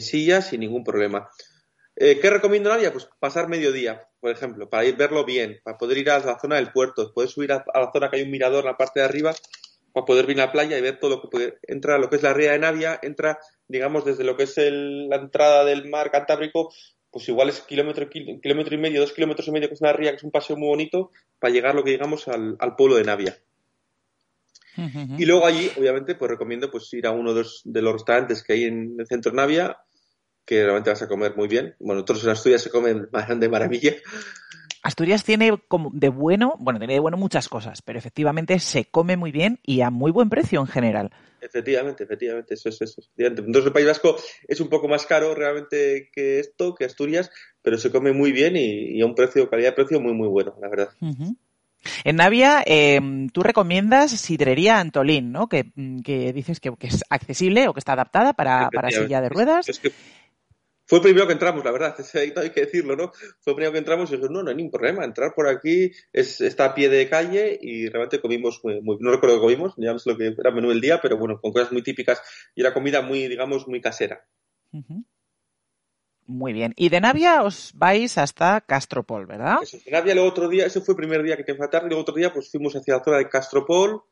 silla 0.00 0.40
sin 0.40 0.60
ningún 0.60 0.84
problema. 0.84 1.28
Eh, 1.96 2.20
¿Qué 2.20 2.30
recomiendo 2.30 2.70
Navia? 2.70 2.92
Pues 2.92 3.08
pasar 3.18 3.48
mediodía, 3.48 4.08
por 4.20 4.30
ejemplo, 4.30 4.70
para 4.70 4.84
ir 4.84 4.96
verlo 4.96 5.24
bien, 5.24 5.60
para 5.64 5.76
poder 5.76 5.98
ir 5.98 6.10
a 6.10 6.20
la 6.20 6.38
zona 6.38 6.56
del 6.56 6.70
puerto, 6.70 7.12
poder 7.12 7.28
subir 7.28 7.50
a, 7.52 7.64
la 7.74 7.90
zona 7.92 8.08
que 8.08 8.18
hay 8.18 8.22
un 8.22 8.30
mirador 8.30 8.60
en 8.60 8.70
la 8.70 8.76
parte 8.76 9.00
de 9.00 9.06
arriba 9.06 9.34
para 9.92 10.06
poder 10.06 10.26
venir 10.26 10.42
a 10.42 10.46
la 10.46 10.52
playa 10.52 10.78
y 10.78 10.80
ver 10.80 11.00
todo 11.00 11.10
lo 11.10 11.22
que 11.22 11.28
puede. 11.28 11.58
Entra 11.62 11.98
lo 11.98 12.08
que 12.08 12.16
es 12.16 12.22
la 12.22 12.32
ría 12.32 12.52
de 12.52 12.60
Navia, 12.60 13.00
entra, 13.02 13.40
digamos, 13.66 14.04
desde 14.04 14.22
lo 14.22 14.36
que 14.36 14.44
es 14.44 14.56
el, 14.58 15.08
la 15.08 15.16
entrada 15.16 15.64
del 15.64 15.88
mar 15.88 16.12
Cantábrico, 16.12 16.72
pues 17.14 17.28
igual 17.28 17.48
es 17.48 17.60
kilómetro, 17.60 18.10
kilómetro 18.10 18.74
y 18.74 18.78
medio, 18.78 19.00
dos 19.00 19.12
kilómetros 19.12 19.46
y 19.46 19.52
medio, 19.52 19.68
que 19.68 19.74
es 19.74 19.80
una 19.80 19.92
ría, 19.92 20.10
que 20.10 20.16
es 20.16 20.24
un 20.24 20.32
paseo 20.32 20.56
muy 20.56 20.66
bonito, 20.66 21.12
para 21.38 21.54
llegar 21.54 21.72
lo 21.76 21.84
que 21.84 21.92
digamos 21.92 22.26
al, 22.26 22.56
al 22.58 22.74
pueblo 22.74 22.96
de 22.96 23.04
Navia. 23.04 23.38
Uh 24.76 24.80
-huh. 24.80 25.20
Y 25.20 25.24
luego 25.24 25.46
allí, 25.46 25.70
obviamente, 25.78 26.16
pues 26.16 26.28
recomiendo 26.28 26.72
pues 26.72 26.92
ir 26.92 27.06
a 27.06 27.12
uno 27.12 27.32
de 27.32 27.42
los, 27.42 27.62
de 27.64 27.82
los 27.82 27.92
restaurantes 27.92 28.42
que 28.42 28.54
hay 28.54 28.64
en 28.64 28.96
el 28.98 29.06
centro 29.06 29.30
de 29.30 29.36
Navia, 29.36 29.78
que 30.44 30.64
realmente 30.64 30.90
vas 30.90 31.02
a 31.02 31.06
comer 31.06 31.36
muy 31.36 31.46
bien. 31.46 31.76
Bueno, 31.78 32.00
nosotros 32.00 32.24
en 32.24 32.30
Asturias 32.30 32.62
se 32.62 32.70
comen 32.70 33.08
de 33.38 33.48
maravilla. 33.48 33.94
Asturias 34.84 35.24
tiene 35.24 35.58
como 35.66 35.90
de 35.94 36.10
bueno, 36.10 36.54
bueno, 36.58 36.78
tiene 36.78 36.92
de 36.92 37.00
bueno 37.00 37.16
muchas 37.16 37.48
cosas, 37.48 37.80
pero 37.80 37.98
efectivamente 37.98 38.58
se 38.58 38.84
come 38.84 39.16
muy 39.16 39.32
bien 39.32 39.58
y 39.62 39.80
a 39.80 39.90
muy 39.90 40.12
buen 40.12 40.28
precio 40.28 40.60
en 40.60 40.66
general. 40.66 41.10
Efectivamente, 41.40 42.04
efectivamente, 42.04 42.52
eso 42.52 42.68
es 42.68 42.82
eso. 42.82 43.02
Entonces 43.16 43.64
el 43.66 43.72
País 43.72 43.86
Vasco 43.86 44.16
es 44.46 44.60
un 44.60 44.68
poco 44.68 44.86
más 44.86 45.06
caro 45.06 45.34
realmente 45.34 46.10
que 46.12 46.38
esto, 46.38 46.74
que 46.74 46.84
Asturias, 46.84 47.30
pero 47.62 47.78
se 47.78 47.90
come 47.90 48.12
muy 48.12 48.30
bien 48.30 48.56
y, 48.56 48.96
y 48.96 49.00
a 49.00 49.06
un 49.06 49.14
precio, 49.14 49.48
calidad-precio 49.48 50.00
muy, 50.00 50.12
muy 50.12 50.28
bueno, 50.28 50.54
la 50.60 50.68
verdad. 50.68 50.90
Uh 51.00 51.08
-huh. 51.08 51.36
En 52.04 52.16
Navia, 52.16 52.62
eh, 52.66 53.00
tú 53.32 53.42
recomiendas 53.42 54.10
sidrería 54.10 54.80
Antolín, 54.80 55.32
¿no? 55.32 55.48
Que, 55.48 55.72
que 56.04 56.32
dices 56.32 56.60
que, 56.60 56.72
que, 56.78 56.86
es 56.88 57.04
accesible 57.10 57.68
o 57.68 57.74
que 57.74 57.80
está 57.80 57.92
adaptada 57.92 58.32
para, 58.32 58.68
para 58.70 58.90
silla 58.90 59.20
de 59.20 59.28
ruedas. 59.28 59.68
Es 59.68 59.78
que 59.78 59.92
fue 60.86 60.98
el 60.98 61.02
primero 61.02 61.26
que 61.26 61.32
entramos, 61.32 61.64
la 61.64 61.72
verdad, 61.72 61.96
hay 62.14 62.50
que 62.50 62.60
decirlo, 62.62 62.96
¿no? 62.96 63.12
Fue 63.40 63.52
el 63.52 63.56
primero 63.56 63.72
que 63.72 63.78
entramos 63.78 64.10
y 64.10 64.12
dijimos, 64.12 64.30
no, 64.30 64.42
no 64.42 64.50
hay 64.50 64.56
ningún 64.56 64.72
problema, 64.72 65.04
entrar 65.04 65.34
por 65.34 65.48
aquí 65.48 65.92
es, 66.12 66.40
está 66.40 66.66
a 66.66 66.74
pie 66.74 66.88
de 66.88 67.08
calle 67.08 67.58
y 67.60 67.88
realmente 67.88 68.20
comimos, 68.20 68.60
muy, 68.62 68.80
muy, 68.80 68.98
no 69.00 69.10
recuerdo 69.10 69.36
que 69.36 69.42
comimos, 69.42 69.74
ya 69.76 69.92
no 69.92 69.98
sé 69.98 70.10
lo 70.10 70.16
que 70.16 70.26
era 70.26 70.50
el 70.50 70.54
menú 70.54 70.68
del 70.68 70.80
día, 70.80 71.00
pero 71.00 71.16
bueno, 71.16 71.40
con 71.40 71.52
cosas 71.52 71.72
muy 71.72 71.82
típicas 71.82 72.20
y 72.54 72.60
era 72.60 72.74
comida 72.74 73.02
muy, 73.02 73.28
digamos, 73.28 73.66
muy 73.66 73.80
casera. 73.80 74.26
Uh 74.72 74.78
-huh. 74.78 75.04
Muy 76.26 76.54
bien. 76.54 76.72
Y 76.76 76.88
de 76.88 77.00
Navia 77.00 77.42
os 77.42 77.72
vais 77.74 78.16
hasta 78.16 78.62
Castropol, 78.62 79.26
¿verdad? 79.26 79.58
Eso, 79.62 79.78
de 79.84 79.90
Navia 79.90 80.14
luego 80.14 80.28
otro 80.30 80.48
día, 80.48 80.64
ese 80.66 80.80
fue 80.80 80.92
el 80.92 80.96
primer 80.96 81.22
día 81.22 81.36
que 81.36 81.44
te 81.44 81.54
tarde, 81.54 81.86
y 81.86 81.88
luego 81.88 82.02
otro 82.02 82.14
día 82.14 82.32
pues 82.32 82.50
fuimos 82.50 82.74
hacia 82.74 82.96
la 82.96 83.04
zona 83.04 83.18
de 83.18 83.28
Castropol, 83.28 84.02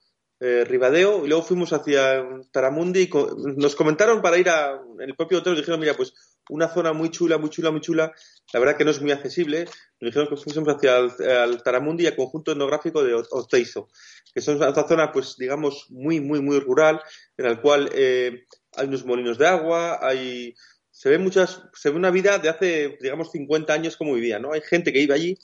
eh, 0.45 0.65
Ribadeo, 0.65 1.25
y 1.25 1.29
luego 1.29 1.45
fuimos 1.45 1.73
hacia 1.73 2.27
Taramundi 2.51 3.03
y 3.03 3.11
nos 3.57 3.77
comentaron 3.77 4.21
para 4.21 4.39
ir 4.39 4.49
a, 4.49 4.73
en 4.99 5.09
el 5.09 5.15
propio 5.15 5.39
hotel, 5.39 5.53
nos 5.53 5.61
dijeron, 5.61 5.79
mira, 5.79 5.95
pues 5.95 6.15
una 6.49 6.69
zona 6.69 6.93
muy 6.93 7.11
chula, 7.11 7.39
muy 7.39 7.49
chula, 7.49 7.71
muy 7.71 7.81
chula, 7.81 8.13
la 8.53 8.59
verdad 8.59 8.77
que 8.77 8.85
no 8.85 8.91
es 8.91 9.01
muy 9.01 9.13
accesible, 9.13 9.67
nos 10.01 10.11
dijeron 10.11 10.27
que 10.29 10.37
fuésemos 10.37 10.69
hacia 10.75 10.99
el, 10.99 11.63
Taramundi 11.63 12.03
y 12.03 12.07
el 12.09 12.17
conjunto 12.17 12.51
etnográfico 12.51 13.05
de 13.05 13.15
Oteizo, 13.31 13.89
que 14.35 14.41
son 14.41 14.57
una 14.57 14.75
zona, 14.75 15.13
pues, 15.13 15.37
digamos, 15.39 15.87
muy, 15.91 16.21
muy, 16.21 16.41
muy 16.41 16.59
rural, 16.59 17.01
en 17.37 17.45
la 17.47 17.63
cual 17.63 17.89
eh, 17.95 18.47
hay 18.77 18.89
unos 18.89 19.05
molinos 19.05 19.39
de 19.39 19.47
agua, 19.47 20.01
hay 20.03 20.57
se 20.91 21.09
ve 21.09 21.19
muchas, 21.19 21.63
se 21.73 21.91
ve 21.91 21.97
una 21.97 22.11
vida 22.11 22.39
de 22.39 22.49
hace, 22.49 22.99
digamos, 23.01 23.31
50 23.31 23.73
años 23.73 23.97
como 23.97 24.15
vivía, 24.15 24.39
¿no? 24.39 24.53
Hay 24.53 24.61
gente 24.61 24.93
que 24.93 25.01
vive 25.01 25.15
allí. 25.15 25.39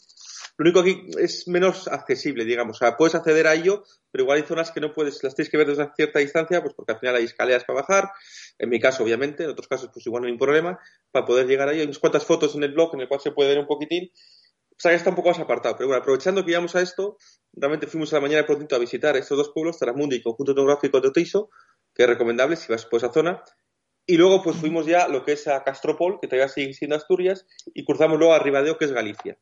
Lo 0.59 0.65
único 0.65 0.81
aquí 0.81 1.07
es 1.19 1.47
menos 1.47 1.87
accesible, 1.87 2.45
digamos. 2.45 2.77
O 2.77 2.79
sea, 2.81 2.97
puedes 2.97 3.15
acceder 3.15 3.47
a 3.47 3.55
ello, 3.55 3.85
pero 4.11 4.25
igual 4.25 4.39
hay 4.39 4.45
zonas 4.45 4.73
que 4.73 4.81
no 4.81 4.93
puedes, 4.93 5.23
las 5.23 5.37
tienes 5.37 5.51
que 5.51 5.57
ver 5.57 5.69
desde 5.69 5.85
una 5.85 5.95
cierta 5.95 6.19
distancia, 6.19 6.61
pues 6.61 6.75
porque 6.75 6.93
al 6.93 6.99
final 6.99 7.15
hay 7.15 7.25
escaleras 7.25 7.63
para 7.65 7.83
bajar. 7.83 8.11
En 8.59 8.69
mi 8.69 8.81
caso, 8.81 9.05
obviamente, 9.05 9.45
en 9.45 9.51
otros 9.51 9.69
casos, 9.69 9.89
pues 9.93 10.05
igual 10.07 10.23
no 10.23 10.27
hay 10.27 10.33
ningún 10.33 10.45
problema. 10.45 10.81
Para 11.13 11.25
poder 11.25 11.47
llegar 11.47 11.69
ahí, 11.69 11.79
hay 11.79 11.85
unas 11.85 12.01
cuantas 12.01 12.25
fotos 12.25 12.57
en 12.57 12.65
el 12.65 12.73
blog 12.73 12.93
en 12.95 13.03
el 13.03 13.09
cual 13.09 13.21
se 13.21 13.31
puede 13.31 13.51
ver 13.51 13.61
un 13.61 13.69
poquitín. 13.69 14.11
O 14.13 14.81
sea, 14.81 14.91
que 14.91 14.97
está 14.97 15.11
un 15.11 15.17
poco 15.17 15.29
más 15.29 15.39
apartado. 15.39 15.77
Pero 15.77 15.89
bueno, 15.89 16.03
aprovechando 16.03 16.45
que 16.45 16.51
íbamos 16.51 16.75
a 16.75 16.81
esto, 16.81 17.19
realmente 17.53 17.87
fuimos 17.87 18.13
a 18.13 18.17
la 18.17 18.23
mañana 18.23 18.45
prontito 18.45 18.75
a 18.75 18.81
visitar 18.81 19.17
estos 19.17 19.39
dos 19.39 19.53
pueblos, 19.55 19.79
Taramundi 19.79 20.17
y 20.17 20.23
Conjunto 20.23 20.53
Etnográfico 20.53 21.01
de 21.01 21.09
Oteiso, 21.09 21.51
que 21.95 22.03
es 22.03 22.09
recomendable 22.09 22.57
si 22.57 22.73
vas 22.73 22.85
por 22.85 22.99
esa 22.99 23.13
zona. 23.13 23.45
Y 24.07 24.17
luego 24.17 24.43
pues 24.43 24.57
fuimos 24.57 24.87
ya 24.87 25.07
lo 25.07 25.25
que 25.25 25.33
es 25.33 25.47
a 25.47 25.63
Castropol, 25.63 26.19
que 26.21 26.27
todavía 26.27 26.49
sigue 26.49 26.73
siendo 26.73 26.97
Asturias, 26.97 27.47
y 27.75 27.85
cruzamos 27.85 28.19
luego 28.19 28.35
a 28.35 28.41
Ribadeo, 28.41 28.77
que 28.77 28.87
es 28.87 28.93
Galicia. 28.93 29.39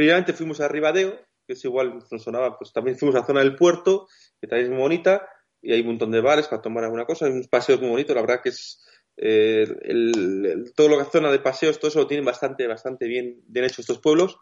Primeramente 0.00 0.32
fuimos 0.32 0.62
a 0.62 0.68
Ribadeo, 0.68 1.14
que 1.46 1.52
es 1.52 1.62
igual, 1.62 1.98
nos 2.10 2.22
sonaba, 2.22 2.56
pues 2.56 2.72
también 2.72 2.96
fuimos 2.96 3.14
a 3.16 3.18
la 3.18 3.26
zona 3.26 3.40
del 3.40 3.54
puerto, 3.54 4.08
que 4.40 4.46
también 4.46 4.64
es 4.64 4.70
muy 4.70 4.80
bonita, 4.80 5.28
y 5.60 5.74
hay 5.74 5.82
un 5.82 5.88
montón 5.88 6.10
de 6.10 6.22
bares 6.22 6.48
para 6.48 6.62
tomar 6.62 6.84
alguna 6.84 7.04
cosa, 7.04 7.26
hay 7.26 7.32
unos 7.32 7.48
paseos 7.48 7.82
muy 7.82 7.90
bonitos, 7.90 8.16
la 8.16 8.22
verdad 8.22 8.40
que 8.42 8.48
es 8.48 8.82
eh, 9.18 9.66
el, 9.82 10.46
el, 10.46 10.72
todo 10.74 10.88
lo 10.88 10.96
que 10.96 11.02
es 11.02 11.10
zona 11.10 11.30
de 11.30 11.40
paseos, 11.40 11.78
todo 11.78 11.90
eso 11.90 11.98
lo 11.98 12.06
tienen 12.06 12.24
bastante, 12.24 12.66
bastante 12.66 13.06
bien, 13.06 13.42
bien 13.46 13.66
hecho 13.66 13.82
estos 13.82 13.98
pueblos. 13.98 14.38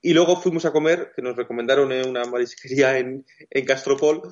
Y 0.00 0.14
luego 0.14 0.40
fuimos 0.40 0.64
a 0.64 0.70
comer, 0.70 1.10
que 1.16 1.22
nos 1.22 1.34
recomendaron 1.34 1.90
en 1.90 2.08
una 2.08 2.24
marisquería 2.26 2.96
en, 2.96 3.26
en 3.50 3.64
Castropol, 3.64 4.22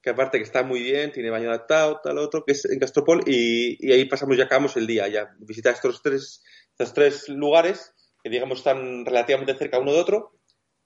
que 0.00 0.08
aparte 0.08 0.38
que 0.38 0.44
está 0.44 0.62
muy 0.62 0.80
bien, 0.80 1.12
tiene 1.12 1.28
baño 1.28 1.50
adaptado, 1.50 2.00
tal 2.02 2.16
otro, 2.16 2.42
que 2.42 2.52
es 2.52 2.64
en 2.64 2.78
Castropol, 2.78 3.20
y, 3.26 3.86
y 3.86 3.92
ahí 3.92 4.06
pasamos, 4.06 4.38
ya 4.38 4.44
acabamos 4.44 4.78
el 4.78 4.86
día, 4.86 5.08
ya 5.08 5.36
visitar 5.40 5.74
estos 5.74 6.00
tres, 6.00 6.42
estos 6.70 6.94
tres 6.94 7.28
lugares, 7.28 7.92
que 8.26 8.30
digamos 8.30 8.58
están 8.58 9.06
relativamente 9.06 9.54
cerca 9.54 9.78
uno 9.78 9.92
de 9.92 10.00
otro, 10.00 10.32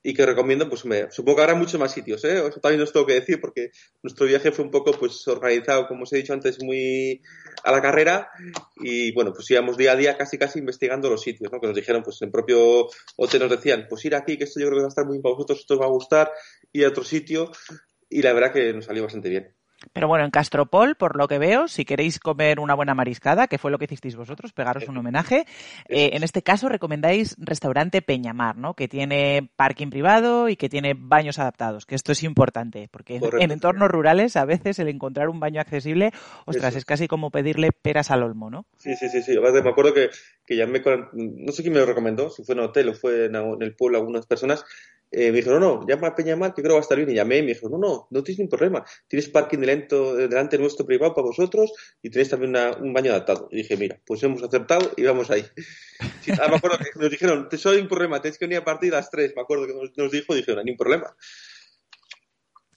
y 0.03 0.13
que 0.13 0.27
recomiendo, 0.27 0.69
pues 0.69 0.85
me, 0.85 1.11
supongo 1.11 1.37
que 1.37 1.43
habrá 1.43 1.55
muchos 1.55 1.81
más 1.81 1.91
sitios, 1.91 2.23
¿eh? 2.25 2.43
También 2.61 2.83
os 2.83 2.93
tengo 2.93 3.07
que 3.07 3.15
decir, 3.15 3.41
porque 3.41 3.71
nuestro 4.03 4.27
viaje 4.27 4.53
fue 4.53 4.67
un 4.67 4.71
poco, 4.71 4.93
pues, 4.93 5.27
organizado, 5.27 5.87
como 5.89 6.03
os 6.03 6.13
he 6.13 6.19
dicho 6.19 6.35
antes, 6.35 6.63
muy 6.63 7.23
a 7.65 7.73
la 7.73 7.81
carrera, 7.81 8.29
y 8.77 9.11
bueno, 9.15 9.33
pues 9.33 9.51
íbamos 9.51 9.79
día 9.79 9.93
a 9.93 9.97
día 9.97 10.19
casi 10.19 10.37
casi 10.37 10.59
investigando 10.59 11.09
los 11.09 11.23
sitios, 11.23 11.51
¿no? 11.51 11.59
Que 11.61 11.69
nos 11.69 11.77
dijeron, 11.77 12.03
pues, 12.03 12.21
en 12.21 12.27
el 12.27 12.33
propio 12.33 12.89
hotel 13.17 13.41
nos 13.41 13.51
decían, 13.51 13.87
pues 13.89 14.05
ir 14.05 14.15
aquí, 14.15 14.37
que 14.37 14.45
esto 14.45 14.61
yo 14.61 14.67
creo 14.67 14.81
que 14.81 14.83
va 14.83 14.89
a 14.89 14.89
estar 14.89 15.07
muy 15.07 15.19
para 15.23 15.35
vosotros, 15.35 15.61
esto 15.61 15.75
os 15.75 15.81
va 15.81 15.87
a 15.87 15.91
gustar, 15.91 16.31
y 16.71 16.85
a 16.85 16.89
otro 16.89 17.05
sitio, 17.05 17.51
y 18.11 18.21
la 18.21 18.35
verdad 18.35 18.53
que 18.53 18.75
nos 18.75 18.85
salió 18.85 19.03
bastante 19.03 19.31
bien. 19.31 19.60
Pero 19.93 20.09
bueno, 20.09 20.25
en 20.25 20.31
Castropol, 20.31 20.95
por 20.95 21.17
lo 21.17 21.27
que 21.27 21.39
veo, 21.39 21.67
si 21.67 21.85
queréis 21.85 22.19
comer 22.19 22.61
una 22.61 22.75
buena 22.75 22.95
mariscada, 22.95 23.47
que 23.47 23.59
fue 23.59 23.71
lo 23.71 23.79
que 23.79 23.87
hicisteis 23.87 24.15
vosotros, 24.15 24.53
pegaros 24.53 24.89
un 24.89 24.99
homenaje, 24.99 25.47
eh, 25.89 26.11
en 26.13 26.23
este 26.23 26.43
caso 26.43 26.69
recomendáis 26.69 27.35
restaurante 27.39 28.03
Peñamar, 28.03 28.57
¿no? 28.57 28.75
Que 28.75 28.89
tiene 28.89 29.51
parking 29.57 29.89
privado 29.89 30.49
y 30.49 30.57
que 30.57 30.69
tiene 30.69 30.95
baños 30.97 31.39
adaptados, 31.39 31.87
que 31.87 31.95
esto 31.95 32.13
es 32.13 32.23
importante, 32.23 32.89
porque 32.91 33.19
Correcto. 33.19 33.43
en 33.45 33.51
entornos 33.51 33.89
rurales 33.89 34.37
a 34.37 34.45
veces 34.45 34.79
el 34.79 34.89
encontrar 34.89 35.29
un 35.29 35.41
baño 35.41 35.61
accesible, 35.61 36.13
ostras, 36.45 36.71
Eso. 36.71 36.79
es 36.79 36.85
casi 36.85 37.09
como 37.09 37.31
pedirle 37.31 37.73
peras 37.73 38.11
al 38.11 38.23
olmo, 38.23 38.51
¿no? 38.51 38.67
Sí, 38.77 38.95
sí, 38.97 39.09
sí, 39.09 39.23
sí. 39.23 39.39
Me 39.39 39.71
acuerdo 39.71 39.95
que, 39.95 40.11
que 40.47 40.57
llamé 40.57 40.83
con, 40.83 41.09
no 41.13 41.53
sé 41.53 41.63
quién 41.63 41.75
me 41.75 41.81
lo 41.81 41.87
recomendó, 41.87 42.31
si 42.31 42.45
fue 42.45 42.55
en 42.55 42.61
hotel 42.61 42.91
o 42.91 42.95
fue 42.95 43.27
en, 43.27 43.37
en 43.37 43.63
el 43.63 43.75
pueblo 43.75 43.99
algunas 43.99 44.27
personas, 44.27 44.65
eh, 45.11 45.33
me 45.33 45.39
dijo, 45.39 45.51
no, 45.51 45.59
no, 45.59 45.87
llama 45.87 46.09
a 46.09 46.15
Peñamar, 46.15 46.55
que 46.55 46.63
creo 46.63 46.73
que 46.73 46.75
va 46.75 46.79
a 46.79 46.83
estar 46.83 46.97
bien. 46.97 47.11
Y 47.11 47.15
llamé 47.15 47.39
y 47.39 47.43
me 47.43 47.49
dijo, 47.49 47.69
no, 47.69 47.79
no, 47.79 48.07
no 48.11 48.23
tienes 48.23 48.39
ningún 48.39 48.51
problema. 48.51 48.85
Tienes 49.09 49.29
parking 49.29 49.59
delante, 49.59 49.97
delante 49.97 50.59
nuestro 50.59 50.87
privado 50.87 51.15
para 51.15 51.27
vosotros 51.27 51.73
y 52.03 52.11
tenéis 52.11 52.31
también 52.31 52.51
una, 52.51 52.73
un 52.77 52.93
baño 52.93 53.11
adaptado. 53.11 53.49
Y 53.51 53.57
dije, 53.59 53.77
mira, 53.77 54.01
pues 54.07 54.23
hemos 54.23 54.43
acertado 54.43 54.93
y 54.97 55.03
vamos 55.03 55.31
ahí. 55.31 55.45
Sí, 56.23 56.33
ah, 56.33 56.49
me 56.49 56.57
acuerdo 56.57 56.79
que 56.79 56.99
nos 56.99 57.11
dijeron, 57.11 57.51
te 57.51 57.59
soy 57.59 57.79
un 57.79 57.87
problema, 57.87 58.23
tienes 58.23 58.39
que 58.39 58.47
venir 58.47 58.57
a 58.57 58.65
partir 58.65 58.91
de 58.91 58.97
las 58.97 59.11
3. 59.11 59.35
Me 59.37 59.43
acuerdo 59.43 59.67
que 59.67 59.75
nos, 59.75 59.95
nos 59.99 60.11
dijo, 60.11 60.35
dijeron, 60.35 60.65
ni 60.65 60.71
un 60.71 60.79
problema. 60.79 61.15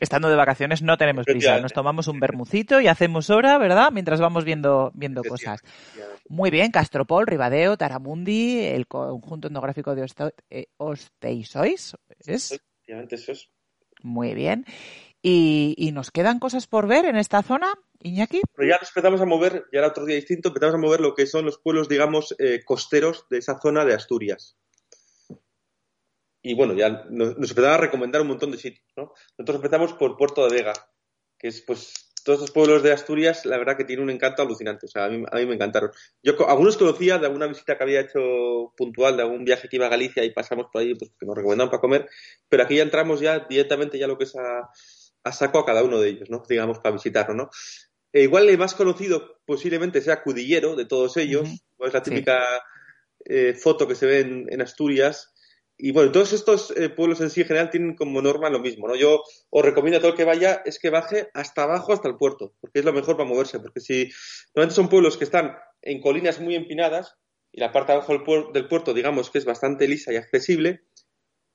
Estando 0.04 0.30
de 0.30 0.36
vacaciones 0.36 0.82
no 0.82 0.98
tenemos 0.98 1.26
prisa, 1.26 1.60
nos 1.60 1.72
tomamos 1.72 2.08
un 2.08 2.20
bermucito 2.20 2.82
y 2.82 2.88
hacemos 2.88 3.30
hora, 3.30 3.58
¿verdad? 3.58 3.90
Mientras 3.92 4.20
vamos 4.20 4.44
viendo, 4.44 4.92
viendo 4.94 5.24
cosas. 5.24 5.62
Muy 6.28 6.52
bien, 6.52 6.72
Castropol, 6.72 7.26
Ribadeo, 7.26 7.78
Taramundi, 7.78 8.66
el 8.66 8.86
conjunto 8.86 9.48
etnográfico 9.48 9.96
de 9.96 10.06
eh, 10.50 10.66
Osteisois, 10.78 11.96
¿es? 12.20 12.52
Efectivamente, 12.52 13.16
eso 13.16 13.32
es. 13.32 13.50
Muy 14.02 14.34
bien. 14.34 14.66
¿Y, 15.22 15.74
y 15.78 15.94
nos 15.94 16.12
quedan 16.12 16.40
cosas 16.40 16.68
por 16.68 16.86
ver 16.86 17.06
en 17.06 17.16
esta 17.16 17.42
zona, 17.42 17.74
Iñaki? 18.02 18.42
Pero 18.54 18.70
ya 18.70 18.78
nos 18.78 18.90
empezamos 18.90 19.22
a 19.22 19.26
mover, 19.26 19.66
ya 19.72 19.80
era 19.80 19.88
otro 19.88 20.06
día 20.06 20.18
distinto, 20.18 20.50
empezamos 20.50 20.76
a 20.76 20.80
mover 20.80 21.00
lo 21.00 21.16
que 21.16 21.26
son 21.26 21.46
los 21.46 21.60
pueblos, 21.60 21.88
digamos, 21.88 22.36
eh, 22.40 22.62
costeros 22.66 23.26
de 23.30 23.38
esa 23.38 23.58
zona 23.62 23.86
de 23.86 23.94
Asturias. 23.94 24.58
Y 26.44 26.54
bueno, 26.56 26.74
ya 26.74 27.06
nos, 27.10 27.38
nos 27.38 27.50
empezaron 27.50 27.72
a 27.76 27.78
recomendar 27.78 28.22
un 28.22 28.28
montón 28.28 28.52
de 28.52 28.58
sitios, 28.58 28.86
¿no? 28.98 29.14
Nosotros 29.38 29.56
empezamos 29.56 29.94
por 29.94 30.18
Puerto 30.18 30.46
de 30.48 30.56
Vega, 30.58 30.74
que 31.40 31.48
es, 31.48 31.62
pues, 31.62 32.12
todos 32.26 32.40
esos 32.40 32.52
pueblos 32.52 32.84
de 32.84 32.92
Asturias, 32.94 33.46
la 33.46 33.58
verdad 33.58 33.76
que 33.76 33.84
tiene 33.86 34.02
un 34.02 34.10
encanto 34.10 34.42
alucinante. 34.44 34.86
O 34.86 34.90
sea, 34.90 35.06
a 35.06 35.10
mí, 35.10 35.24
a 35.30 35.36
mí 35.38 35.46
me 35.46 35.56
encantaron. 35.56 35.92
Yo 36.22 36.36
algunos 36.48 36.78
conocía 36.78 37.18
de 37.18 37.26
alguna 37.28 37.48
visita 37.48 37.78
que 37.78 37.84
había 37.84 38.02
hecho 38.02 38.74
puntual, 38.78 39.18
de 39.18 39.24
algún 39.24 39.44
viaje 39.44 39.68
que 39.68 39.76
iba 39.78 39.88
a 39.88 39.90
Galicia 39.90 40.24
y 40.24 40.32
pasamos 40.32 40.68
por 40.72 40.82
ahí, 40.82 40.96
pues, 40.96 41.12
que 41.20 41.26
nos 41.26 41.36
recomendaban 41.36 41.70
para 41.72 41.82
comer, 41.82 42.08
pero 42.48 42.64
aquí 42.64 42.76
ya 42.78 42.84
entramos 42.84 43.20
ya 43.20 43.40
directamente 43.50 43.98
ya 43.98 44.08
lo 44.08 44.18
que 44.18 44.24
es 44.26 44.36
a, 44.38 44.70
a 45.26 45.32
saco 45.32 45.60
a 45.60 45.66
cada 45.66 45.84
uno 45.84 46.00
de 46.00 46.10
ellos, 46.10 46.30
¿no? 46.30 46.44
Digamos, 46.48 46.80
para 46.80 46.94
visitarlo, 46.94 47.34
¿no? 47.34 47.50
E 48.14 48.24
igual 48.24 48.48
el 48.48 48.58
más 48.58 48.74
conocido 48.76 49.42
posiblemente 49.46 50.00
sea 50.02 50.22
Cudillero 50.24 50.76
de 50.76 50.86
todos 50.86 51.18
ellos, 51.18 51.50
es 51.80 51.94
la 51.94 52.04
Sí. 52.04 52.12
típica 52.12 52.40
eh, 53.26 53.54
foto 53.54 53.88
que 53.88 53.96
se 53.96 54.06
ve 54.06 54.20
en, 54.20 54.46
en 54.50 54.62
Asturias. 54.62 55.33
Y 55.78 55.92
bueno, 55.92 56.12
todos 56.12 56.34
estos 56.34 56.72
eh, 56.78 56.90
pueblos 56.90 57.20
en 57.22 57.30
sí 57.30 57.42
en 57.42 57.48
general 57.48 57.70
tienen 57.70 57.96
como 57.96 58.22
norma 58.22 58.50
lo 58.50 58.60
mismo, 58.60 58.88
¿no? 58.88 58.96
Yo 58.96 59.24
os 59.50 59.66
recomiendo 59.66 59.98
a 59.98 60.02
todo 60.02 60.12
el 60.12 60.18
que 60.18 60.24
vaya 60.24 60.62
es 60.66 60.80
que 60.80 60.90
baje 60.90 61.30
hasta 61.34 61.64
abajo, 61.64 61.94
hasta 61.94 62.08
el 62.08 62.16
puerto, 62.18 62.54
porque 62.62 62.80
es 62.80 62.86
lo 62.86 62.94
mejor 62.94 63.18
para 63.18 63.28
moverse, 63.28 63.60
porque 63.60 63.80
si 63.82 64.10
normalmente 64.56 64.76
son 64.76 64.90
pueblos 64.90 65.18
que 65.18 65.24
están 65.24 65.56
en 65.82 66.00
colinas 66.02 66.40
muy 66.40 66.56
empinadas 66.56 67.18
y 67.52 67.60
la 67.60 67.72
parte 67.72 67.92
de 67.92 67.98
abajo 67.98 68.14
del, 68.14 68.22
puer- 68.24 68.52
del 68.54 68.68
puerto, 68.68 68.94
digamos 68.94 69.30
que 69.30 69.40
es 69.40 69.46
bastante 69.46 69.88
lisa 69.88 70.14
y 70.14 70.16
accesible, 70.16 70.84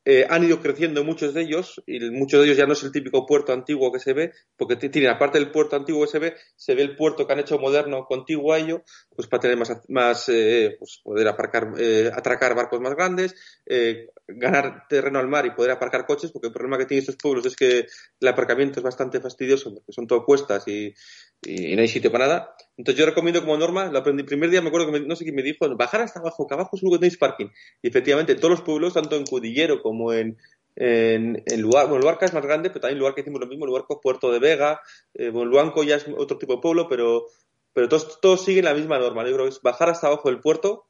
eh, 0.05 0.26
han 0.28 0.45
ido 0.45 0.61
creciendo 0.61 1.05
muchos 1.05 1.35
de 1.35 1.43
ellos 1.43 1.83
y 1.87 2.00
muchos 2.11 2.40
de 2.40 2.47
ellos 2.47 2.57
ya 2.57 2.67
no 2.67 2.73
es 2.73 2.83
el 2.83 2.93
típico 2.93 3.26
puerto 3.26 3.52
antiguo 3.52 3.93
que 3.93 3.99
se 3.99 4.12
ve, 4.12 4.33
porque 4.57 4.76
tienen, 4.76 5.11
aparte 5.11 5.38
del 5.38 5.50
puerto 5.50 5.76
antiguo 5.76 6.05
que 6.05 6.11
se 6.11 6.19
ve, 6.19 6.35
se 6.57 6.75
ve 6.75 6.83
el 6.83 6.97
puerto 6.97 7.26
que 7.26 7.33
han 7.33 7.40
hecho 7.40 7.59
moderno 7.59 8.05
contiguo 8.07 8.52
a 8.52 8.59
ello, 8.59 8.83
pues 9.14 9.28
para 9.28 9.40
tener 9.40 9.57
más, 9.57 9.71
más 9.88 10.28
eh, 10.28 10.76
pues 10.78 11.00
poder 11.02 11.28
aparcar, 11.28 11.73
eh, 11.78 12.11
atracar 12.14 12.55
barcos 12.55 12.81
más 12.81 12.95
grandes, 12.95 13.35
eh, 13.67 14.09
ganar 14.26 14.85
terreno 14.88 15.19
al 15.19 15.28
mar 15.28 15.47
y 15.47 15.50
poder 15.50 15.73
aparcar 15.73 16.07
coches, 16.07 16.31
porque 16.33 16.49
el 16.49 16.52
problema 16.52 16.78
que 16.78 16.87
tienen 16.87 17.02
estos 17.02 17.17
pueblos 17.17 17.47
es 17.47 17.57
que 17.57 17.87
el 18.21 18.28
aparcamiento 18.28 18.81
es 18.81 18.85
bastante 18.85 19.21
fastidioso, 19.21 19.75
porque 19.75 19.93
son 19.93 20.07
todo 20.07 20.25
cuestas 20.25 20.67
y, 20.69 20.95
y 21.42 21.75
no 21.76 21.83
hay 21.83 21.88
sitio 21.88 22.11
para 22.12 22.26
nada. 22.26 22.57
Entonces 22.76 22.99
yo 22.99 23.07
recomiendo 23.07 23.40
como 23.40 23.57
norma, 23.57 23.87
lo 23.87 23.99
aprendí 23.99 24.23
el 24.23 24.26
primer 24.26 24.50
día, 24.50 24.61
me 24.61 24.68
acuerdo 24.68 24.87
que 24.92 25.00
me- 25.00 25.07
no 25.07 25.16
sé 25.16 25.25
quién 25.25 25.37
me 25.37 25.42
dijo, 25.42 25.68
bajar 25.76 26.00
hasta 26.02 26.21
abajo, 26.21 26.47
que 26.47 26.54
abajo 26.54 26.76
seguro 26.76 26.97
que 26.99 27.00
tenéis 27.00 27.18
parking. 27.18 27.47
Y 27.83 27.88
efectivamente, 27.88 28.35
todos 28.35 28.50
los 28.50 28.62
pueblos, 28.62 28.95
tanto 28.95 29.16
en 29.16 29.25
Cudillero 29.25 29.83
como 29.83 30.12
en, 30.12 30.37
en, 30.76 31.42
en 31.47 31.61
Luar, 31.61 31.88
bueno, 31.88 32.02
Luarca 32.02 32.26
es 32.26 32.35
más 32.35 32.45
grande, 32.45 32.71
pero 32.71 32.80
también 32.80 32.99
Luarca 32.99 33.21
hicimos 33.21 33.40
lo 33.40 33.47
mismo, 33.47 33.66
Luarca, 33.66 33.95
Puerto 34.02 34.30
de 34.33 34.38
Vega, 34.38 34.80
eh, 35.14 35.30
bueno, 35.30 35.50
Luanco 35.50 35.83
ya 35.85 35.97
es 35.97 36.07
otro 36.16 36.38
tipo 36.38 36.54
de 36.57 36.61
pueblo, 36.61 36.88
pero, 36.88 37.26
pero 37.73 37.88
todos, 37.88 38.21
todos 38.21 38.45
siguen 38.45 38.64
la 38.64 38.75
misma 38.75 38.99
norma. 38.99 39.25
Yo 39.26 39.33
creo 39.35 39.45
que 39.47 39.50
es 39.50 39.62
bajar 39.62 39.88
hasta 39.90 40.07
abajo 40.09 40.28
del 40.28 40.40
puerto, 40.40 40.87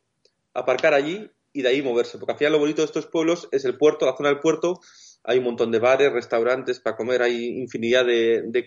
aparcar 0.54 0.94
allí 0.94 1.30
y 1.52 1.62
de 1.62 1.68
ahí 1.68 1.82
moverse, 1.82 2.18
porque 2.18 2.32
al 2.32 2.38
final 2.38 2.52
lo 2.52 2.58
bonito 2.58 2.82
de 2.82 2.86
estos 2.86 3.06
pueblos 3.06 3.48
es 3.52 3.64
el 3.64 3.76
puerto, 3.78 4.06
la 4.06 4.16
zona 4.16 4.28
del 4.28 4.40
puerto, 4.40 4.80
hay 5.28 5.38
un 5.38 5.44
montón 5.44 5.70
de 5.70 5.78
bares, 5.78 6.10
restaurantes 6.10 6.80
para 6.80 6.96
comer, 6.96 7.20
hay 7.20 7.60
infinidad 7.60 8.06
de, 8.06 8.66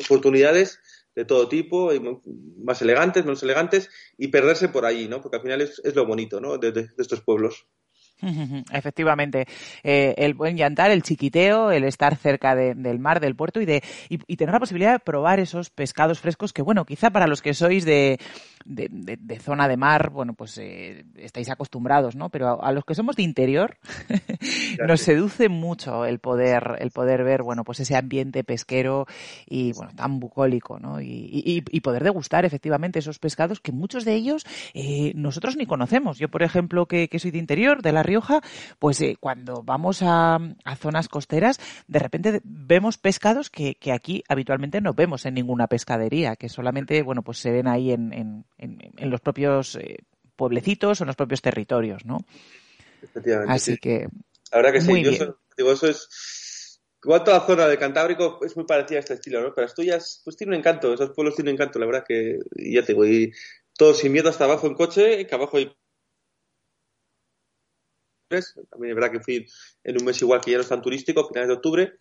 oportunidades 0.00 0.80
de 1.14 1.26
todo 1.26 1.50
tipo, 1.50 1.90
más 2.64 2.80
elegantes, 2.80 3.22
menos 3.26 3.42
elegantes, 3.42 3.90
y 4.16 4.28
perderse 4.28 4.70
por 4.70 4.86
allí, 4.86 5.08
¿no? 5.08 5.20
Porque 5.20 5.36
al 5.36 5.42
final 5.42 5.60
es, 5.60 5.82
es 5.84 5.94
lo 5.94 6.06
bonito, 6.06 6.40
¿no? 6.40 6.56
De 6.56 6.88
estos 6.96 7.20
pueblos. 7.20 7.66
Efectivamente, 8.72 9.46
Eh, 9.84 10.14
el 10.18 10.34
buen 10.34 10.56
llantar, 10.56 10.90
el 10.90 11.02
chiquiteo, 11.02 11.70
el 11.72 11.84
estar 11.84 12.16
cerca 12.16 12.54
de- 12.54 12.74
del 12.74 12.98
mar, 12.98 13.20
del 13.20 13.34
puerto 13.34 13.60
y 13.60 13.66
de 13.66 13.82
y, 14.08 14.18
y 14.26 14.36
tener 14.36 14.52
la 14.52 14.60
posibilidad 14.60 14.92
de 14.92 14.98
probar 15.00 15.40
esos 15.40 15.70
pescados 15.70 16.20
frescos 16.20 16.52
que, 16.52 16.62
bueno, 16.62 16.84
quizá 16.84 17.10
para 17.10 17.26
los 17.26 17.42
que 17.42 17.52
sois 17.54 17.84
de, 17.84 18.18
de, 18.64 18.88
de- 18.90 19.38
zona 19.40 19.66
de 19.66 19.76
mar, 19.76 20.10
bueno, 20.10 20.34
pues 20.34 20.56
eh, 20.58 21.04
estáis 21.16 21.50
acostumbrados, 21.50 22.14
¿no? 22.14 22.28
Pero 22.30 22.48
a, 22.62 22.68
a 22.68 22.72
los 22.72 22.84
que 22.84 22.94
somos 22.94 23.16
de 23.16 23.24
interior 23.24 23.76
nos 24.86 25.00
seduce 25.00 25.48
mucho 25.48 26.04
el 26.04 26.18
poder 26.20 26.76
el 26.78 26.90
poder 26.92 27.24
ver, 27.24 27.42
bueno, 27.42 27.64
pues 27.64 27.80
ese 27.80 27.96
ambiente 27.96 28.44
pesquero 28.44 29.06
y, 29.48 29.72
bueno, 29.72 29.92
tan 29.96 30.20
bucólico, 30.20 30.78
¿no? 30.78 31.00
Y, 31.00 31.06
y- 31.32 31.62
y 31.70 31.80
poder 31.80 32.04
degustar 32.04 32.44
efectivamente 32.44 32.98
esos 33.00 33.18
pescados 33.18 33.60
que 33.60 33.72
muchos 33.72 34.04
de 34.04 34.14
ellos 34.14 34.44
eh, 34.74 35.12
nosotros 35.16 35.56
ni 35.56 35.66
conocemos. 35.66 36.18
Yo, 36.18 36.28
por 36.28 36.42
ejemplo, 36.42 36.86
que, 36.86 37.08
que 37.08 37.18
soy 37.18 37.30
de 37.30 37.38
interior, 37.38 37.82
de 37.82 37.92
La 37.92 38.02
Rioja, 38.12 38.42
pues 38.78 39.00
eh, 39.00 39.16
cuando 39.18 39.62
vamos 39.62 40.02
a, 40.02 40.34
a 40.64 40.76
zonas 40.76 41.08
costeras, 41.08 41.58
de 41.86 41.98
repente 41.98 42.40
vemos 42.44 42.98
pescados 42.98 43.48
que, 43.48 43.74
que 43.76 43.90
aquí 43.92 44.22
habitualmente 44.28 44.80
no 44.82 44.92
vemos 44.92 45.24
en 45.24 45.34
ninguna 45.34 45.66
pescadería, 45.66 46.36
que 46.36 46.48
solamente, 46.50 47.02
bueno, 47.02 47.22
pues 47.22 47.38
se 47.38 47.50
ven 47.50 47.66
ahí 47.68 47.90
en, 47.90 48.12
en- 48.12 48.44
en- 48.58 48.78
en 48.96 49.10
los 49.10 49.20
propios 49.20 49.76
eh, 49.76 49.96
pueblecitos 50.36 51.00
o 51.00 51.04
en 51.04 51.06
los 51.06 51.16
propios 51.16 51.40
territorios, 51.40 52.04
¿no? 52.04 52.18
Efectivamente. 53.02 53.52
Así 53.52 53.72
sí. 53.72 53.78
que, 53.78 54.08
La 54.50 54.58
verdad 54.58 54.72
que 54.72 54.80
sí. 54.82 54.90
Muy 54.90 55.02
Yo 55.02 55.10
bien. 55.10 55.34
digo, 55.56 55.72
eso 55.72 55.88
es. 55.88 56.80
Igual 57.04 57.24
toda 57.24 57.38
la 57.38 57.46
zona 57.46 57.66
del 57.66 57.78
Cantábrico 57.78 58.38
es 58.44 58.54
muy 58.56 58.64
parecida 58.64 58.98
a 58.98 59.00
este 59.00 59.14
estilo, 59.14 59.40
¿no? 59.40 59.52
Pero 59.54 59.66
Asturias, 59.66 60.20
pues 60.24 60.36
tiene 60.36 60.52
un 60.52 60.58
encanto, 60.60 60.92
esos 60.94 61.10
pueblos 61.10 61.34
tienen 61.34 61.54
un 61.54 61.60
encanto, 61.60 61.78
la 61.80 61.86
verdad 61.86 62.04
que, 62.06 62.38
ya 62.56 62.82
te 62.82 62.92
digo, 62.92 63.04
y 63.06 63.32
todo 63.76 63.92
sin 63.94 64.12
miedo 64.12 64.28
hasta 64.28 64.44
abajo 64.44 64.66
en 64.68 64.74
coche, 64.74 65.26
que 65.26 65.34
abajo 65.34 65.56
hay. 65.56 65.74
También 68.70 68.90
es 68.90 68.94
verdad 68.94 69.12
que 69.12 69.20
fui 69.20 69.46
en 69.84 69.98
un 69.98 70.04
mes 70.04 70.20
igual 70.22 70.40
que 70.40 70.50
ya 70.50 70.56
no 70.58 70.62
es 70.62 70.68
tan 70.68 70.82
turístico, 70.82 71.26
finales 71.28 71.48
de 71.48 71.54
octubre, 71.54 71.92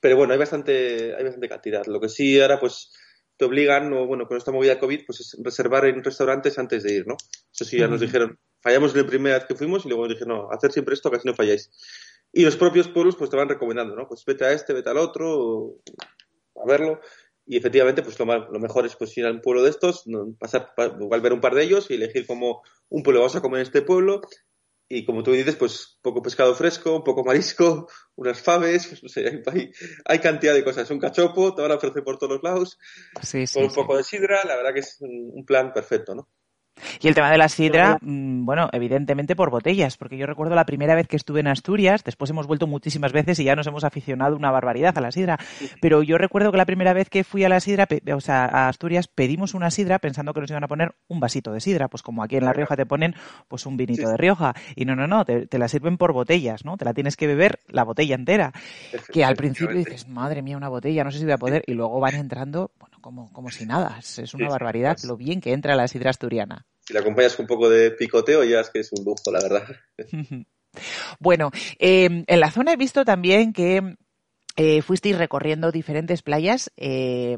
pero 0.00 0.16
bueno, 0.16 0.32
hay 0.32 0.38
bastante, 0.38 1.14
hay 1.16 1.22
bastante 1.24 1.48
cantidad. 1.48 1.84
Lo 1.86 2.00
que 2.00 2.08
sí 2.08 2.40
ahora, 2.40 2.58
pues, 2.58 2.92
te 3.36 3.44
obligan, 3.44 3.92
o 3.92 4.06
bueno, 4.06 4.26
con 4.26 4.36
esta 4.36 4.52
movida 4.52 4.78
COVID, 4.78 5.00
pues 5.06 5.20
es 5.20 5.36
reservar 5.42 5.86
en 5.86 6.02
restaurantes 6.02 6.58
antes 6.58 6.82
de 6.82 6.92
ir, 6.94 7.06
¿no? 7.06 7.16
Eso 7.52 7.64
sí, 7.64 7.78
ya 7.78 7.88
nos 7.88 8.00
dijeron, 8.00 8.38
fallamos 8.60 8.94
la 8.94 9.06
primera 9.06 9.36
vez 9.38 9.46
que 9.46 9.54
fuimos 9.54 9.84
y 9.84 9.88
luego 9.88 10.04
nos 10.04 10.14
dijeron, 10.14 10.36
no, 10.38 10.48
hacer 10.50 10.72
siempre 10.72 10.94
esto, 10.94 11.10
así 11.14 11.26
no 11.26 11.34
falláis. 11.34 11.70
Y 12.32 12.44
los 12.44 12.56
propios 12.56 12.88
pueblos 12.88 13.16
pues 13.16 13.30
te 13.30 13.36
van 13.36 13.48
recomendando, 13.48 13.94
¿no? 13.96 14.06
Pues 14.06 14.24
vete 14.24 14.44
a 14.44 14.52
este, 14.52 14.72
vete 14.72 14.90
al 14.90 14.98
otro, 14.98 15.38
o 15.38 15.80
a 16.62 16.66
verlo. 16.66 17.00
Y 17.44 17.56
efectivamente, 17.56 18.02
pues 18.02 18.18
lo, 18.18 18.24
lo 18.26 18.60
mejor 18.60 18.86
es 18.86 18.94
pues 18.96 19.16
ir 19.18 19.26
a 19.26 19.30
un 19.30 19.40
pueblo 19.40 19.62
de 19.62 19.70
estos, 19.70 20.04
pasar, 20.38 20.74
pa- 20.76 20.96
igual 21.00 21.20
ver 21.20 21.32
un 21.32 21.40
par 21.40 21.54
de 21.54 21.64
ellos 21.64 21.90
y 21.90 21.94
elegir 21.94 22.26
como 22.26 22.62
un 22.88 23.02
pueblo 23.02 23.20
vamos 23.20 23.34
a 23.36 23.40
comer 23.40 23.60
en 23.60 23.66
este 23.66 23.82
pueblo. 23.82 24.20
Y 24.94 25.06
como 25.06 25.22
tú 25.22 25.32
dices, 25.32 25.56
pues 25.56 25.98
poco 26.02 26.20
pescado 26.20 26.54
fresco, 26.54 26.96
un 26.96 27.02
poco 27.02 27.24
marisco, 27.24 27.88
unas 28.16 28.42
faves, 28.42 28.86
pues 28.88 29.02
no 29.02 29.08
sé, 29.08 29.26
hay, 29.26 29.42
hay, 29.46 29.72
hay 30.04 30.18
cantidad 30.18 30.52
de 30.52 30.62
cosas. 30.62 30.90
Un 30.90 31.00
cachopo, 31.00 31.54
te 31.54 31.62
van 31.62 31.72
a 31.72 31.76
ofrecer 31.76 32.04
por 32.04 32.18
todos 32.18 32.34
los 32.34 32.42
lados, 32.42 32.78
sí, 33.22 33.46
sí, 33.46 33.54
con 33.54 33.64
un 33.64 33.70
sí. 33.70 33.76
poco 33.76 33.96
de 33.96 34.04
sidra, 34.04 34.40
la 34.44 34.56
verdad 34.56 34.74
que 34.74 34.80
es 34.80 34.98
un, 35.00 35.30
un 35.32 35.46
plan 35.46 35.72
perfecto, 35.72 36.14
¿no? 36.14 36.28
Y 37.00 37.08
el 37.08 37.14
tema 37.14 37.30
de 37.30 37.38
la 37.38 37.48
sidra, 37.48 37.98
mm, 38.00 38.44
bueno, 38.44 38.68
evidentemente 38.72 39.36
por 39.36 39.50
botellas, 39.50 39.96
porque 39.96 40.16
yo 40.16 40.26
recuerdo 40.26 40.54
la 40.54 40.64
primera 40.64 40.94
vez 40.94 41.06
que 41.06 41.16
estuve 41.16 41.40
en 41.40 41.48
Asturias, 41.48 42.04
después 42.04 42.30
hemos 42.30 42.46
vuelto 42.46 42.66
muchísimas 42.66 43.12
veces 43.12 43.38
y 43.38 43.44
ya 43.44 43.56
nos 43.56 43.66
hemos 43.66 43.84
aficionado 43.84 44.36
una 44.36 44.50
barbaridad 44.50 44.96
a 44.96 45.00
la 45.00 45.12
sidra, 45.12 45.38
pero 45.80 46.02
yo 46.02 46.18
recuerdo 46.18 46.50
que 46.50 46.58
la 46.58 46.66
primera 46.66 46.92
vez 46.92 47.08
que 47.08 47.24
fui 47.24 47.44
a 47.44 47.48
la 47.48 47.60
sidra, 47.60 47.86
o 48.14 48.20
sea, 48.20 48.44
a 48.44 48.68
Asturias, 48.68 49.08
pedimos 49.08 49.54
una 49.54 49.70
sidra 49.70 49.98
pensando 49.98 50.32
que 50.32 50.40
nos 50.40 50.50
iban 50.50 50.64
a 50.64 50.68
poner 50.68 50.94
un 51.08 51.20
vasito 51.20 51.52
de 51.52 51.60
sidra, 51.60 51.88
pues 51.88 52.02
como 52.02 52.22
aquí 52.22 52.36
en 52.36 52.44
La 52.44 52.52
Rioja 52.52 52.76
te 52.76 52.86
ponen 52.86 53.14
pues 53.48 53.66
un 53.66 53.76
vinito 53.76 54.08
de 54.08 54.16
Rioja, 54.16 54.54
y 54.76 54.84
no, 54.84 54.96
no, 54.96 55.06
no, 55.06 55.24
te, 55.24 55.46
te 55.46 55.58
la 55.58 55.68
sirven 55.68 55.96
por 55.96 56.12
botellas, 56.12 56.64
¿no? 56.64 56.76
Te 56.76 56.84
la 56.84 56.94
tienes 56.94 57.16
que 57.16 57.26
beber 57.26 57.60
la 57.68 57.84
botella 57.84 58.14
entera, 58.14 58.52
que 59.12 59.24
al 59.24 59.36
principio 59.36 59.76
dices, 59.76 60.08
madre 60.08 60.42
mía, 60.42 60.56
una 60.56 60.68
botella, 60.68 61.04
no 61.04 61.10
sé 61.10 61.18
si 61.18 61.24
voy 61.24 61.34
a 61.34 61.38
poder, 61.38 61.64
y 61.66 61.74
luego 61.74 62.00
van 62.00 62.14
entrando, 62.14 62.70
bueno, 62.78 62.98
como, 63.00 63.32
como 63.32 63.50
si 63.50 63.66
nada, 63.66 63.98
es, 63.98 64.34
una 64.34 64.48
barbaridad 64.48 64.96
lo 65.04 65.16
bien 65.16 65.40
que 65.40 65.52
entra 65.52 65.74
la 65.74 65.88
sidra 65.88 66.10
asturiana. 66.10 66.66
Si 66.84 66.92
la 66.92 67.00
acompañas 67.00 67.36
con 67.36 67.44
un 67.44 67.48
poco 67.48 67.68
de 67.68 67.92
picoteo, 67.92 68.44
ya 68.44 68.60
es 68.60 68.70
que 68.70 68.80
es 68.80 68.92
un 68.92 69.04
lujo, 69.04 69.30
la 69.32 69.40
verdad. 69.40 69.66
Bueno, 71.20 71.50
eh, 71.78 72.24
en 72.26 72.40
la 72.40 72.50
zona 72.50 72.72
he 72.72 72.76
visto 72.78 73.04
también 73.04 73.52
que 73.52 73.96
eh, 74.56 74.80
fuisteis 74.80 75.18
recorriendo 75.18 75.70
diferentes 75.70 76.22
playas. 76.22 76.72
eh, 76.78 77.36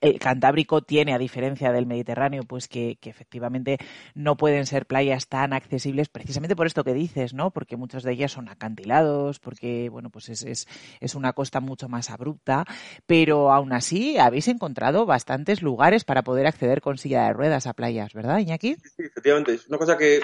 el 0.00 0.18
Cantábrico 0.18 0.82
tiene, 0.82 1.14
a 1.14 1.18
diferencia 1.18 1.72
del 1.72 1.86
Mediterráneo, 1.86 2.42
pues 2.42 2.68
que, 2.68 2.98
efectivamente 3.02 3.78
no 4.14 4.36
pueden 4.36 4.66
ser 4.66 4.86
playas 4.86 5.28
tan 5.28 5.52
accesibles 5.52 6.08
precisamente 6.08 6.56
por 6.56 6.66
esto 6.66 6.84
que 6.84 6.92
dices, 6.92 7.32
¿no? 7.32 7.50
Porque 7.50 7.76
muchas 7.76 8.02
de 8.02 8.12
ellas 8.12 8.32
son 8.32 8.48
acantilados, 8.48 9.38
porque, 9.38 9.88
bueno, 9.88 10.10
pues 10.10 10.28
es, 10.28 10.42
es, 10.42 10.68
es 11.00 11.14
una 11.14 11.32
costa 11.32 11.60
mucho 11.60 11.88
más 11.88 12.10
abrupta, 12.10 12.64
pero 13.06 13.52
aún 13.52 13.72
así 13.72 14.18
habéis 14.18 14.48
encontrado 14.48 15.06
bastantes 15.06 15.62
lugares 15.62 16.04
para 16.04 16.22
poder 16.22 16.46
acceder 16.46 16.80
con 16.80 16.98
silla 16.98 17.24
de 17.24 17.32
ruedas 17.32 17.66
a 17.66 17.72
playas, 17.72 18.12
¿verdad, 18.12 18.38
Iñaki? 18.38 18.76
Sí, 18.76 19.04
efectivamente. 19.04 19.54
Es 19.54 19.68
una 19.68 19.78
cosa 19.78 19.96
que 19.96 20.20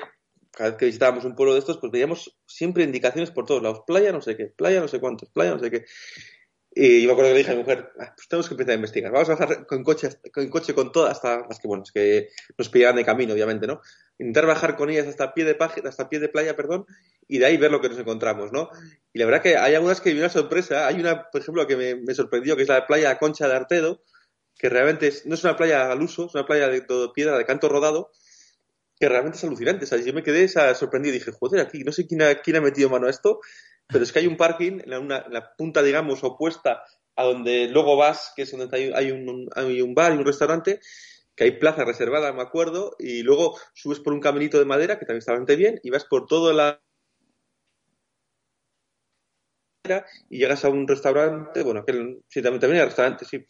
cada 0.50 0.70
vez 0.70 0.78
que 0.78 0.86
visitábamos 0.86 1.24
un 1.24 1.34
pueblo 1.34 1.54
de 1.54 1.58
estos, 1.58 1.78
pues 1.78 1.90
veíamos 1.90 2.36
siempre 2.46 2.84
indicaciones 2.84 3.30
por 3.30 3.44
todos 3.44 3.62
lados. 3.62 3.82
Playa 3.86 4.12
no 4.12 4.22
sé 4.22 4.36
qué, 4.36 4.46
playa 4.46 4.80
no 4.80 4.88
sé 4.88 5.00
cuántos, 5.00 5.28
playa 5.30 5.52
no 5.52 5.58
sé 5.58 5.70
qué. 5.70 5.84
Y 6.76 7.02
yo 7.02 7.06
me 7.06 7.12
acuerdo 7.12 7.30
que 7.30 7.34
le 7.34 7.38
dije 7.38 7.52
a 7.52 7.54
mi 7.54 7.60
mujer, 7.60 7.92
ah, 8.00 8.12
pues 8.16 8.26
tenemos 8.26 8.48
que 8.48 8.54
empezar 8.54 8.72
a 8.72 8.74
investigar. 8.74 9.12
Vamos 9.12 9.28
a 9.28 9.36
bajar 9.36 9.66
con 9.66 9.84
coche, 9.84 10.08
con 10.32 10.48
coche 10.48 10.74
con 10.74 10.90
todas, 10.90 11.12
hasta 11.12 11.46
las 11.48 11.60
que, 11.60 11.68
bueno, 11.68 11.84
que 11.92 12.30
nos 12.58 12.68
pillaban 12.68 12.96
de 12.96 13.04
camino, 13.04 13.32
obviamente, 13.32 13.68
¿no? 13.68 13.80
Intentar 14.18 14.46
bajar 14.46 14.76
con 14.76 14.90
ellas 14.90 15.06
hasta 15.06 15.34
pie 15.34 15.44
de 15.44 15.54
página, 15.54 15.90
hasta 15.90 16.08
pie 16.08 16.18
de 16.18 16.28
playa, 16.28 16.56
perdón, 16.56 16.84
y 17.28 17.38
de 17.38 17.46
ahí 17.46 17.56
ver 17.58 17.70
lo 17.70 17.80
que 17.80 17.90
nos 17.90 17.98
encontramos, 17.98 18.50
¿no? 18.50 18.70
Y 19.12 19.20
la 19.20 19.26
verdad 19.26 19.42
que 19.42 19.56
hay 19.56 19.76
algunas 19.76 20.00
que 20.00 20.12
me 20.12 20.18
una 20.18 20.28
sorpresa. 20.28 20.88
Hay 20.88 20.98
una, 20.98 21.30
por 21.30 21.40
ejemplo, 21.40 21.64
que 21.68 21.76
me, 21.76 21.94
me, 21.94 22.12
sorprendió, 22.12 22.56
que 22.56 22.62
es 22.62 22.68
la 22.68 22.86
playa 22.88 23.18
Concha 23.18 23.46
de 23.46 23.54
Artedo, 23.54 24.02
que 24.58 24.68
realmente 24.68 25.06
es, 25.06 25.26
no 25.26 25.36
es 25.36 25.44
una 25.44 25.56
playa 25.56 25.92
al 25.92 26.02
uso, 26.02 26.26
es 26.26 26.34
una 26.34 26.44
playa 26.44 26.68
de 26.68 26.80
todo 26.80 27.12
piedra, 27.12 27.38
de 27.38 27.44
canto 27.44 27.68
rodado, 27.68 28.10
que 28.98 29.08
realmente 29.08 29.38
es 29.38 29.44
alucinante. 29.44 29.84
O 29.84 29.88
sea, 29.88 29.98
yo 29.98 30.12
me 30.12 30.24
quedé 30.24 30.42
esa, 30.42 30.74
sorprendido 30.74 31.14
y 31.14 31.18
dije, 31.18 31.30
joder, 31.30 31.60
aquí 31.60 31.84
no 31.84 31.92
sé 31.92 32.06
quién 32.08 32.22
ha, 32.22 32.34
quién 32.36 32.56
ha 32.56 32.60
metido 32.60 32.90
mano 32.90 33.06
a 33.06 33.10
esto, 33.10 33.40
pero 33.88 34.04
es 34.04 34.12
que 34.12 34.20
hay 34.20 34.26
un 34.26 34.36
parking 34.36 34.80
en 34.84 34.90
la, 34.90 35.00
una, 35.00 35.18
en 35.18 35.32
la 35.32 35.54
punta, 35.56 35.82
digamos, 35.82 36.24
opuesta 36.24 36.84
a 37.16 37.24
donde 37.24 37.68
luego 37.68 37.96
vas, 37.96 38.32
que 38.34 38.42
es 38.42 38.50
donde 38.50 38.92
hay, 38.94 39.10
un, 39.10 39.48
hay 39.54 39.80
un 39.82 39.94
bar 39.94 40.14
y 40.14 40.16
un 40.16 40.24
restaurante, 40.24 40.80
que 41.36 41.44
hay 41.44 41.52
plaza 41.52 41.84
reservada, 41.84 42.32
me 42.32 42.42
acuerdo, 42.42 42.96
y 42.98 43.22
luego 43.22 43.58
subes 43.74 44.00
por 44.00 44.12
un 44.12 44.20
caminito 44.20 44.58
de 44.58 44.64
madera, 44.64 44.98
que 44.98 45.06
también 45.06 45.18
está 45.18 45.32
bastante 45.32 45.56
bien, 45.56 45.80
y 45.82 45.90
vas 45.90 46.04
por 46.04 46.26
toda 46.26 46.52
la 46.52 46.80
y 50.30 50.38
llegas 50.38 50.64
a 50.64 50.70
un 50.70 50.88
restaurante, 50.88 51.62
bueno, 51.62 51.80
aquel, 51.80 52.22
sí, 52.26 52.40
también, 52.40 52.60
también 52.60 52.80
hay 52.80 52.86
restaurante, 52.86 53.26
sí, 53.26 53.44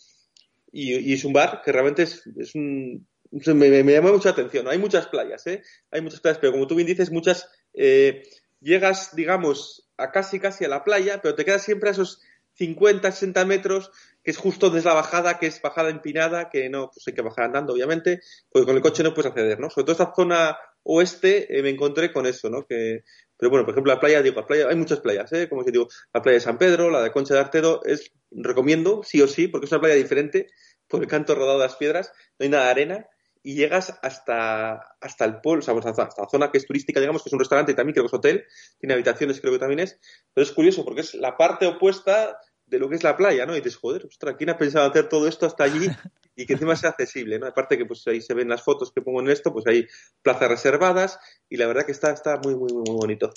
y, 0.72 1.10
y, 1.10 1.12
es 1.12 1.24
un 1.24 1.32
bar 1.32 1.62
que 1.64 1.70
realmente 1.70 2.02
es, 2.02 2.26
es 2.36 2.54
un... 2.56 3.06
Me, 3.30 3.54
me, 3.54 3.84
me, 3.84 3.92
llama 3.92 4.12
mucha 4.12 4.30
atención. 4.30 4.66
Hay 4.68 4.78
muchas 4.78 5.06
playas, 5.06 5.46
¿eh? 5.46 5.62
Hay 5.92 6.00
muchas 6.00 6.20
playas, 6.20 6.38
pero 6.38 6.52
como 6.52 6.66
tú 6.66 6.74
bien 6.74 6.86
dices, 6.86 7.12
muchas... 7.12 7.48
Eh, 7.72 8.22
llegas, 8.60 9.14
digamos, 9.14 9.83
a 9.96 10.10
casi 10.10 10.40
casi 10.40 10.64
a 10.64 10.68
la 10.68 10.84
playa, 10.84 11.20
pero 11.22 11.34
te 11.34 11.44
quedas 11.44 11.62
siempre 11.62 11.88
a 11.88 11.92
esos 11.92 12.20
50, 12.54 13.10
60 13.10 13.44
metros, 13.44 13.90
que 14.22 14.30
es 14.30 14.36
justo 14.36 14.70
desde 14.70 14.88
la 14.88 14.94
bajada, 14.94 15.38
que 15.38 15.46
es 15.46 15.60
bajada 15.60 15.90
empinada, 15.90 16.48
que 16.50 16.68
no, 16.68 16.90
pues 16.92 17.06
hay 17.06 17.14
que 17.14 17.22
bajar 17.22 17.46
andando, 17.46 17.72
obviamente, 17.72 18.20
porque 18.50 18.66
con 18.66 18.76
el 18.76 18.82
coche 18.82 19.02
no 19.02 19.12
puedes 19.12 19.30
acceder, 19.30 19.58
¿no? 19.58 19.70
Sobre 19.70 19.84
todo 19.84 19.92
esta 19.92 20.14
zona 20.14 20.56
oeste 20.84 21.58
eh, 21.58 21.62
me 21.62 21.70
encontré 21.70 22.12
con 22.12 22.26
eso, 22.26 22.48
¿no? 22.50 22.64
Que, 22.66 23.02
pero 23.36 23.50
bueno, 23.50 23.64
por 23.64 23.74
ejemplo, 23.74 23.92
la 23.92 24.00
playa, 24.00 24.22
digo, 24.22 24.40
la 24.40 24.46
playa, 24.46 24.68
hay 24.68 24.76
muchas 24.76 25.00
playas, 25.00 25.32
¿eh? 25.32 25.48
Como 25.48 25.64
que 25.64 25.72
digo, 25.72 25.88
la 26.12 26.22
playa 26.22 26.36
de 26.36 26.40
San 26.40 26.58
Pedro, 26.58 26.90
la 26.90 27.02
de 27.02 27.10
Concha 27.10 27.34
de 27.34 27.40
Artedo, 27.40 27.82
es, 27.84 28.12
recomiendo, 28.30 29.02
sí 29.02 29.20
o 29.20 29.26
sí, 29.26 29.48
porque 29.48 29.66
es 29.66 29.72
una 29.72 29.80
playa 29.80 29.96
diferente, 29.96 30.46
por 30.86 31.02
el 31.02 31.08
canto 31.08 31.34
rodado 31.34 31.58
de 31.58 31.64
las 31.64 31.76
piedras, 31.76 32.12
no 32.38 32.44
hay 32.44 32.50
nada 32.50 32.66
de 32.66 32.70
arena, 32.70 33.06
y 33.44 33.54
llegas 33.54 33.96
hasta, 34.02 34.96
hasta 35.00 35.24
el 35.26 35.40
pueblo, 35.42 35.60
o 35.60 35.62
sea, 35.62 35.74
hasta, 35.74 36.02
hasta 36.04 36.22
la 36.22 36.28
zona 36.28 36.50
que 36.50 36.56
es 36.56 36.66
turística, 36.66 36.98
digamos, 36.98 37.22
que 37.22 37.28
es 37.28 37.32
un 37.34 37.38
restaurante 37.38 37.72
y 37.72 37.74
también 37.74 37.92
creo 37.92 38.04
que 38.04 38.08
es 38.08 38.14
hotel, 38.14 38.44
tiene 38.80 38.94
habitaciones, 38.94 39.38
creo 39.38 39.52
que 39.52 39.58
también 39.58 39.80
es, 39.80 40.00
pero 40.32 40.44
es 40.44 40.50
curioso 40.50 40.82
porque 40.82 41.02
es 41.02 41.14
la 41.14 41.36
parte 41.36 41.66
opuesta 41.66 42.38
de 42.66 42.78
lo 42.78 42.88
que 42.88 42.96
es 42.96 43.04
la 43.04 43.18
playa, 43.18 43.44
¿no? 43.44 43.52
Y 43.52 43.56
dices, 43.56 43.76
joder, 43.76 44.06
ostras, 44.06 44.36
¿quién 44.38 44.48
ha 44.48 44.56
pensado 44.56 44.88
hacer 44.88 45.10
todo 45.10 45.28
esto 45.28 45.44
hasta 45.44 45.64
allí 45.64 45.88
y 46.36 46.46
que 46.46 46.54
encima 46.54 46.74
sea 46.74 46.90
accesible, 46.90 47.38
¿no? 47.38 47.46
Aparte 47.46 47.76
que 47.76 47.84
pues 47.84 48.06
ahí 48.06 48.22
se 48.22 48.32
ven 48.32 48.48
las 48.48 48.62
fotos 48.62 48.90
que 48.90 49.02
pongo 49.02 49.20
en 49.20 49.28
esto, 49.28 49.52
pues 49.52 49.66
hay 49.66 49.86
plazas 50.22 50.48
reservadas 50.48 51.18
y 51.50 51.58
la 51.58 51.66
verdad 51.66 51.84
que 51.84 51.92
está, 51.92 52.12
está 52.12 52.40
muy, 52.42 52.56
muy, 52.56 52.72
muy 52.72 52.96
bonito. 52.96 53.30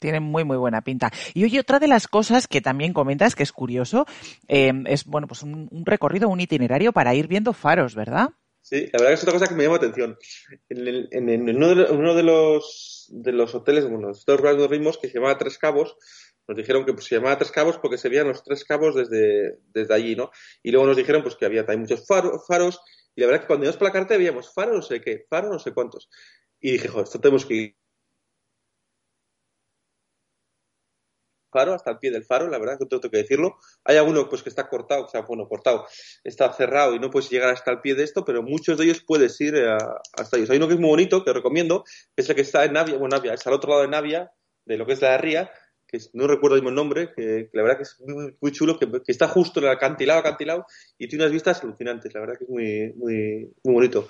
Tiene 0.00 0.18
muy, 0.18 0.44
muy 0.44 0.56
buena 0.56 0.80
pinta. 0.80 1.12
Y 1.34 1.44
oye, 1.44 1.60
otra 1.60 1.78
de 1.78 1.88
las 1.88 2.08
cosas 2.08 2.48
que 2.48 2.62
también 2.62 2.94
comentas, 2.94 3.36
que 3.36 3.42
es 3.42 3.52
curioso, 3.52 4.06
eh, 4.48 4.72
es, 4.86 5.04
bueno, 5.04 5.28
pues 5.28 5.42
un 5.42 5.68
recorrido, 5.84 6.30
un 6.30 6.40
itinerario 6.40 6.92
para 6.92 7.14
ir 7.14 7.28
viendo 7.28 7.52
faros, 7.52 7.94
¿verdad? 7.94 8.30
Sí, 8.62 8.88
la 8.92 9.00
verdad 9.00 9.08
que 9.08 9.14
es 9.14 9.22
otra 9.22 9.32
cosa 9.34 9.48
que 9.48 9.54
me 9.54 9.64
llama 9.64 9.78
la 9.78 9.88
atención. 9.88 10.16
En, 10.68 11.48
uno, 11.56 12.14
de, 12.14 12.22
los, 12.22 13.54
hoteles, 13.54 13.88
bueno, 13.88 14.08
los 14.08 14.24
lugares 14.26 14.58
donde 14.58 14.78
vimos, 14.78 14.98
que 14.98 15.08
se 15.08 15.14
llamaba 15.14 15.36
Tres 15.36 15.58
Cabos, 15.58 15.96
nos 16.46 16.56
dijeron 16.56 16.86
que 16.86 16.92
pues, 16.94 17.06
se 17.06 17.16
llamaba 17.16 17.38
Tres 17.38 17.50
Cabos 17.50 17.78
porque 17.78 17.98
se 17.98 18.08
veían 18.08 18.28
los 18.28 18.44
Tres 18.44 18.64
Cabos 18.64 18.94
desde, 18.94 19.58
allí, 19.92 20.14
¿no? 20.14 20.30
Y 20.62 20.70
luego 20.70 20.86
nos 20.86 20.96
dijeron 20.96 21.22
pues 21.22 21.34
que 21.34 21.44
había 21.44 21.66
también 21.66 21.82
muchos 21.82 22.06
faro, 22.06 22.38
faros, 22.46 22.80
y 23.16 23.20
la 23.20 23.26
verdad 23.26 23.40
que 23.42 23.46
cuando 23.48 23.64
íbamos 23.64 23.78
por 23.78 23.88
la 23.88 23.92
carta 23.92 24.16
veíamos 24.16 24.54
faro 24.54 24.74
no 24.74 24.82
sé 24.82 25.00
qué, 25.00 25.26
faro 25.28 25.50
no 25.50 25.58
sé 25.58 25.72
cuántos. 25.74 26.08
Y 26.60 26.72
dije, 26.72 26.88
joder, 26.88 27.04
esto 27.04 27.20
tenemos 27.20 27.44
que 27.44 27.54
ir. 27.54 27.81
Faro, 31.52 31.74
hasta 31.74 31.90
el 31.92 31.98
pie 31.98 32.10
del 32.10 32.24
faro, 32.24 32.48
la 32.48 32.58
verdad 32.58 32.78
que 32.78 32.86
tengo 32.86 33.00
que 33.02 33.16
decirlo. 33.18 33.58
Hay 33.84 33.96
alguno 33.96 34.28
pues 34.28 34.42
que 34.42 34.48
está 34.48 34.68
cortado, 34.68 35.04
o 35.04 35.08
sea, 35.08 35.20
bueno, 35.20 35.46
cortado, 35.46 35.86
está 36.24 36.52
cerrado 36.52 36.94
y 36.94 36.98
no 36.98 37.10
puedes 37.10 37.30
llegar 37.30 37.50
hasta 37.50 37.70
el 37.70 37.80
pie 37.80 37.94
de 37.94 38.04
esto, 38.04 38.24
pero 38.24 38.42
muchos 38.42 38.78
de 38.78 38.84
ellos 38.84 39.04
puedes 39.06 39.40
ir 39.40 39.56
a, 39.56 40.00
hasta 40.14 40.36
ellos. 40.36 40.50
Hay 40.50 40.56
uno 40.56 40.66
que 40.66 40.74
es 40.74 40.80
muy 40.80 40.90
bonito, 40.90 41.24
que 41.24 41.32
recomiendo, 41.32 41.84
que 42.16 42.22
es 42.22 42.28
el 42.28 42.34
que 42.34 42.42
está 42.42 42.64
en 42.64 42.72
Navia, 42.72 42.96
bueno, 42.96 43.16
Navia, 43.16 43.34
es 43.34 43.46
al 43.46 43.52
otro 43.52 43.70
lado 43.70 43.82
de 43.82 43.88
Navia, 43.88 44.32
de 44.64 44.76
lo 44.76 44.86
que 44.86 44.94
es 44.94 45.02
la 45.02 45.16
ría, 45.18 45.50
que 45.86 45.98
no 46.14 46.26
recuerdo 46.26 46.56
el 46.56 46.74
nombre, 46.74 47.12
que, 47.14 47.50
la 47.52 47.62
verdad 47.62 47.76
que 47.76 47.82
es 47.82 48.00
muy, 48.00 48.34
muy 48.40 48.52
chulo, 48.52 48.78
que, 48.78 48.88
está 49.06 49.28
justo 49.28 49.60
en 49.60 49.66
el 49.66 49.72
acantilado, 49.72 50.20
acantilado, 50.20 50.66
y 50.98 51.06
tiene 51.06 51.24
unas 51.24 51.32
vistas 51.32 51.62
alucinantes, 51.62 52.12
la 52.14 52.20
verdad 52.20 52.38
que 52.38 52.44
es 52.44 52.50
muy, 52.50 52.92
muy, 52.96 53.52
muy 53.62 53.74
bonito. 53.74 54.08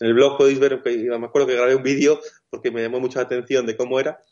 En 0.00 0.08
el 0.08 0.14
blog 0.14 0.38
podéis 0.38 0.58
ver, 0.58 0.82
me 0.84 1.26
acuerdo 1.26 1.46
que 1.46 1.54
grabé 1.54 1.74
un 1.74 1.82
vídeo 1.82 2.20
porque 2.50 2.70
me 2.70 2.82
llamó 2.82 3.00
mucha 3.00 3.20
atención 3.20 3.66
de 3.66 3.76
cómo 3.76 3.98
era, 4.00 4.22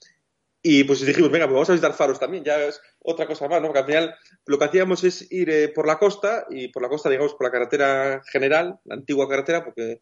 y 0.63 0.85
pues 0.85 1.05
dijimos, 1.05 1.31
venga, 1.31 1.47
pues 1.47 1.55
vamos 1.55 1.71
a 1.71 1.73
visitar 1.73 1.93
faros 1.93 2.21
también, 2.21 2.45
ya 2.45 2.63
es 2.63 2.81
otra 3.01 3.27
cosa 3.27 3.49
más, 3.49 3.61
¿no? 3.61 3.69
Porque 3.69 3.81
al 3.81 3.87
final 3.87 4.15
lo 4.47 4.59
que 4.59 4.65
hacíamos 4.65 5.03
es 5.03 5.31
ir 5.33 5.51
eh, 5.51 5.69
por 5.69 5.87
la 5.87 5.99
costa, 5.99 6.47
y 6.51 6.69
por 6.69 6.83
la 6.83 6.89
costa, 6.89 7.11
digamos, 7.11 7.35
por 7.35 7.47
la 7.47 7.51
carretera 7.51 8.23
general, 8.31 8.79
la 8.85 8.95
antigua 8.95 9.29
carretera, 9.29 9.65
porque 9.65 10.01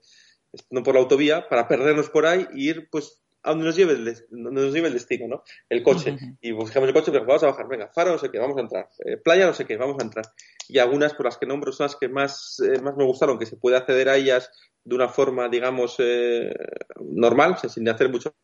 no 0.71 0.83
por 0.83 0.95
la 0.95 1.01
autovía, 1.01 1.49
para 1.49 1.67
perdernos 1.67 2.11
por 2.11 2.27
ahí 2.27 2.47
y 2.53 2.69
ir, 2.69 2.89
pues, 2.91 3.23
a 3.43 3.51
donde 3.51 3.65
nos 3.65 3.77
lleve 3.77 3.95
el, 3.95 4.05
donde 4.29 4.61
nos 4.61 4.75
lleve 4.75 4.89
el 4.89 4.95
destino, 4.95 5.27
¿no? 5.27 5.43
El 5.69 5.83
coche. 5.83 6.13
Uh 6.13 6.17
-huh. 6.17 6.39
Y 6.43 6.53
buscamos 6.53 6.89
el 6.89 6.95
coche, 6.95 7.11
pero 7.11 7.25
vamos 7.25 7.43
a 7.43 7.47
bajar, 7.47 7.67
venga, 7.67 7.89
faro, 7.89 8.13
no 8.13 8.19
sé 8.19 8.31
qué, 8.31 8.39
vamos 8.39 8.59
a 8.59 8.61
entrar. 8.61 8.89
Eh, 9.05 9.17
playa, 9.17 9.47
no 9.47 9.55
sé 9.55 9.65
qué, 9.65 9.79
vamos 9.79 9.97
a 9.99 10.05
entrar. 10.05 10.27
Y 10.69 10.79
algunas 10.79 11.15
por 11.15 11.25
las 11.25 11.39
que 11.39 11.47
nombro 11.47 11.73
son 11.73 11.85
las 11.87 11.97
que 11.97 12.09
más, 12.11 12.61
eh, 12.61 12.81
más 12.83 12.97
me 12.99 13.05
gustaron, 13.05 13.39
que 13.39 13.47
se 13.47 13.57
puede 13.57 13.79
acceder 13.79 14.11
a 14.11 14.17
ellas 14.17 14.51
de 14.85 14.95
una 14.95 15.09
forma, 15.09 15.49
digamos, 15.49 15.97
eh, 15.99 16.53
normal, 17.01 17.53
o 17.53 17.57
sea, 17.57 17.71
sin 17.71 17.89
hacer 17.89 18.11
mucho 18.11 18.35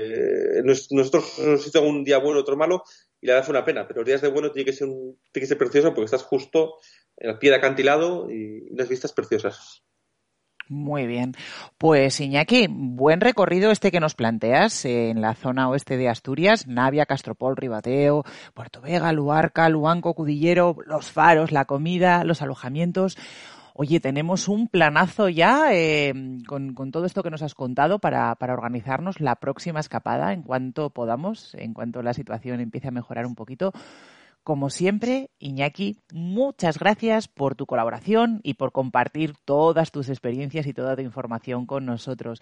Eh, 0.00 0.62
nosotros 0.64 1.38
nos 1.38 1.66
hizo 1.66 1.82
un 1.82 2.04
día 2.04 2.18
bueno, 2.18 2.40
otro 2.40 2.56
malo, 2.56 2.84
y 3.20 3.26
la 3.26 3.34
verdad 3.34 3.46
fue 3.46 3.52
una 3.52 3.64
pena, 3.64 3.86
pero 3.86 4.00
los 4.00 4.06
días 4.06 4.22
de 4.22 4.28
bueno 4.28 4.50
tiene 4.50 4.64
que 4.64 4.72
ser, 4.72 4.88
un, 4.88 5.18
tiene 5.30 5.44
que 5.44 5.48
ser 5.48 5.58
precioso 5.58 5.92
porque 5.92 6.06
estás 6.06 6.22
justo 6.22 6.76
en 7.16 7.30
el 7.30 7.38
pie 7.38 7.50
de 7.50 7.56
acantilado 7.56 8.30
y 8.30 8.70
unas 8.70 8.88
vistas 8.88 9.12
preciosas. 9.12 9.82
Muy 10.70 11.08
bien. 11.08 11.34
Pues 11.78 12.20
Iñaki, 12.20 12.68
buen 12.70 13.20
recorrido 13.20 13.72
este 13.72 13.90
que 13.90 13.98
nos 13.98 14.14
planteas 14.14 14.84
en 14.84 15.20
la 15.20 15.34
zona 15.34 15.68
oeste 15.68 15.96
de 15.96 16.08
Asturias, 16.08 16.68
Navia, 16.68 17.06
Castropol, 17.06 17.56
Ribateo, 17.56 18.22
Puerto 18.54 18.80
Vega, 18.80 19.12
Luarca, 19.12 19.68
Luanco, 19.68 20.14
Cudillero, 20.14 20.76
los 20.86 21.10
faros, 21.10 21.50
la 21.50 21.64
comida, 21.64 22.22
los 22.22 22.40
alojamientos. 22.40 23.18
Oye, 23.74 24.00
tenemos 24.00 24.48
un 24.48 24.68
planazo 24.68 25.28
ya 25.28 25.72
eh, 25.72 26.12
con, 26.46 26.74
todo 26.90 27.04
esto 27.04 27.22
que 27.22 27.30
nos 27.30 27.42
has 27.42 27.54
contado 27.54 27.98
para, 27.98 28.34
para, 28.36 28.54
organizarnos 28.54 29.20
la 29.20 29.36
próxima 29.36 29.80
escapada 29.80 30.32
en 30.32 30.42
cuanto 30.42 30.90
podamos, 30.90 31.54
en 31.54 31.72
cuanto 31.74 32.02
la 32.02 32.14
situación 32.14 32.60
empiece 32.60 32.88
a 32.88 32.92
mejorar 32.92 33.26
un 33.26 33.34
poquito. 33.34 33.72
Como 34.42 34.70
siempre, 34.70 35.30
Iñaki, 35.38 35.98
muchas 36.12 36.78
gracias 36.78 37.28
por 37.28 37.54
tu 37.56 37.66
colaboración 37.66 38.40
y 38.42 38.54
por 38.54 38.72
compartir 38.72 39.34
todas 39.44 39.90
tus 39.90 40.08
experiencias 40.08 40.66
y 40.66 40.72
toda 40.72 40.96
tu 40.96 41.02
información 41.02 41.66
con 41.66 41.84
nosotros. 41.84 42.40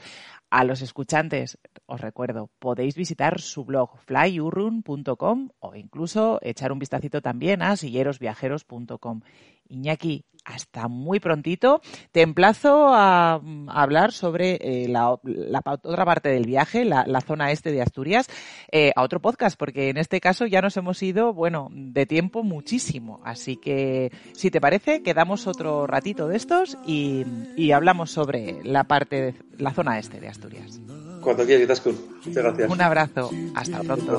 A 0.48 0.62
los 0.62 0.80
escuchantes, 0.80 1.58
os 1.86 2.00
recuerdo, 2.00 2.50
podéis 2.60 2.94
visitar 2.94 3.40
su 3.40 3.64
blog 3.64 3.98
flyurrun.com 4.06 5.48
o 5.58 5.74
incluso 5.74 6.38
echar 6.40 6.70
un 6.70 6.78
vistacito 6.78 7.20
también 7.20 7.62
a 7.62 7.76
sillerosviajeros.com. 7.76 9.20
Iñaki, 9.68 10.24
hasta 10.48 10.88
muy 10.88 11.20
prontito. 11.20 11.80
Te 12.12 12.22
emplazo 12.22 12.88
a, 12.88 13.34
a 13.34 13.82
hablar 13.82 14.12
sobre 14.12 14.58
eh, 14.61 14.88
la, 14.88 15.18
la, 15.22 15.62
otra 15.64 16.04
parte 16.04 16.30
del 16.30 16.46
viaje, 16.46 16.84
la, 16.84 17.04
la 17.06 17.20
zona 17.20 17.52
este 17.52 17.70
de 17.70 17.82
Asturias, 17.82 18.28
eh, 18.72 18.92
a 18.96 19.02
otro 19.02 19.20
podcast, 19.20 19.58
porque 19.58 19.90
en 19.90 19.98
este 19.98 20.20
caso 20.20 20.46
ya 20.46 20.62
nos 20.62 20.76
hemos 20.76 21.02
ido, 21.02 21.32
bueno, 21.34 21.68
de 21.70 22.06
tiempo 22.06 22.42
muchísimo. 22.42 23.20
Así 23.24 23.56
que, 23.56 24.11
si 24.32 24.50
te 24.50 24.61
parece, 24.61 25.02
quedamos 25.02 25.46
otro 25.46 25.87
ratito 25.87 26.28
de 26.28 26.37
estos 26.37 26.78
y, 26.87 27.24
y 27.56 27.72
hablamos 27.72 28.11
sobre 28.11 28.62
la 28.64 28.84
parte, 28.84 29.22
de, 29.22 29.34
la 29.58 29.72
zona 29.72 29.98
este 29.98 30.20
de 30.20 30.28
Asturias. 30.28 30.80
Cuando 31.20 31.44
quieras, 31.44 31.64
Itascun. 31.64 31.96
Muchas 32.24 32.42
gracias. 32.42 32.70
Un 32.70 32.80
abrazo. 32.80 33.30
Hasta 33.54 33.80
pronto. 33.82 34.18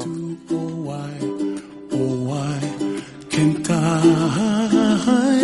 can't 3.39 3.67
I? 3.69 5.39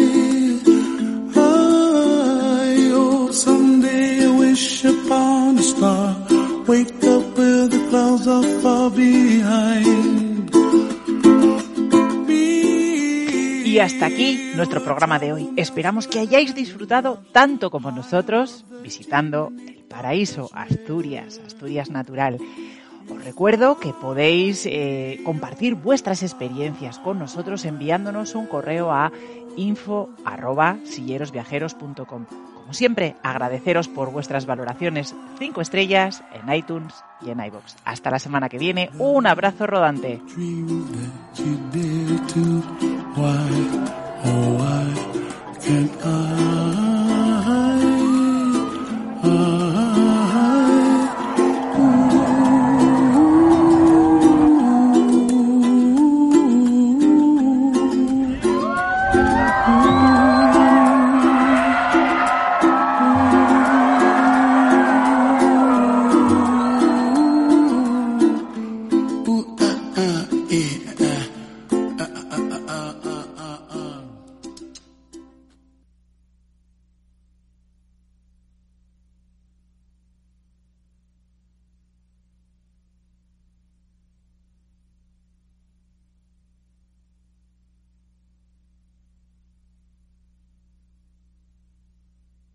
Y 13.75 13.79
hasta 13.79 14.05
aquí 14.05 14.53
nuestro 14.55 14.81
programa 14.81 15.19
de 15.19 15.33
hoy. 15.33 15.49
Esperamos 15.57 16.07
que 16.07 16.19
hayáis 16.19 16.55
disfrutado 16.55 17.21
tanto 17.33 17.69
como 17.69 17.91
nosotros 17.91 18.63
visitando 18.81 19.51
el 19.67 19.83
paraíso 19.83 20.49
Asturias, 20.53 21.41
Asturias 21.45 21.89
natural. 21.89 22.37
Os 23.09 23.25
recuerdo 23.25 23.77
que 23.77 23.91
podéis 23.91 24.65
eh, 24.65 25.19
compartir 25.25 25.75
vuestras 25.75 26.23
experiencias 26.23 26.99
con 26.99 27.19
nosotros 27.19 27.65
enviándonos 27.65 28.33
un 28.35 28.47
correo 28.47 28.93
a 28.93 29.11
info@sillerosviajeros.com. 29.57 32.25
Como 32.55 32.73
siempre, 32.73 33.17
agradeceros 33.23 33.89
por 33.89 34.09
vuestras 34.09 34.45
valoraciones 34.45 35.13
5 35.37 35.59
estrellas 35.59 36.23
en 36.31 36.53
iTunes 36.53 36.93
y 37.21 37.29
en 37.29 37.43
iBox. 37.43 37.75
Hasta 37.83 38.09
la 38.09 38.19
semana 38.19 38.47
que 38.47 38.57
viene. 38.57 38.89
Un 38.99 39.27
abrazo 39.27 39.67
rodante. 39.67 40.21
why, 43.15 43.47
oh 44.25 44.53
why 44.59 44.85
can't 45.61 46.05
I? 46.05 46.14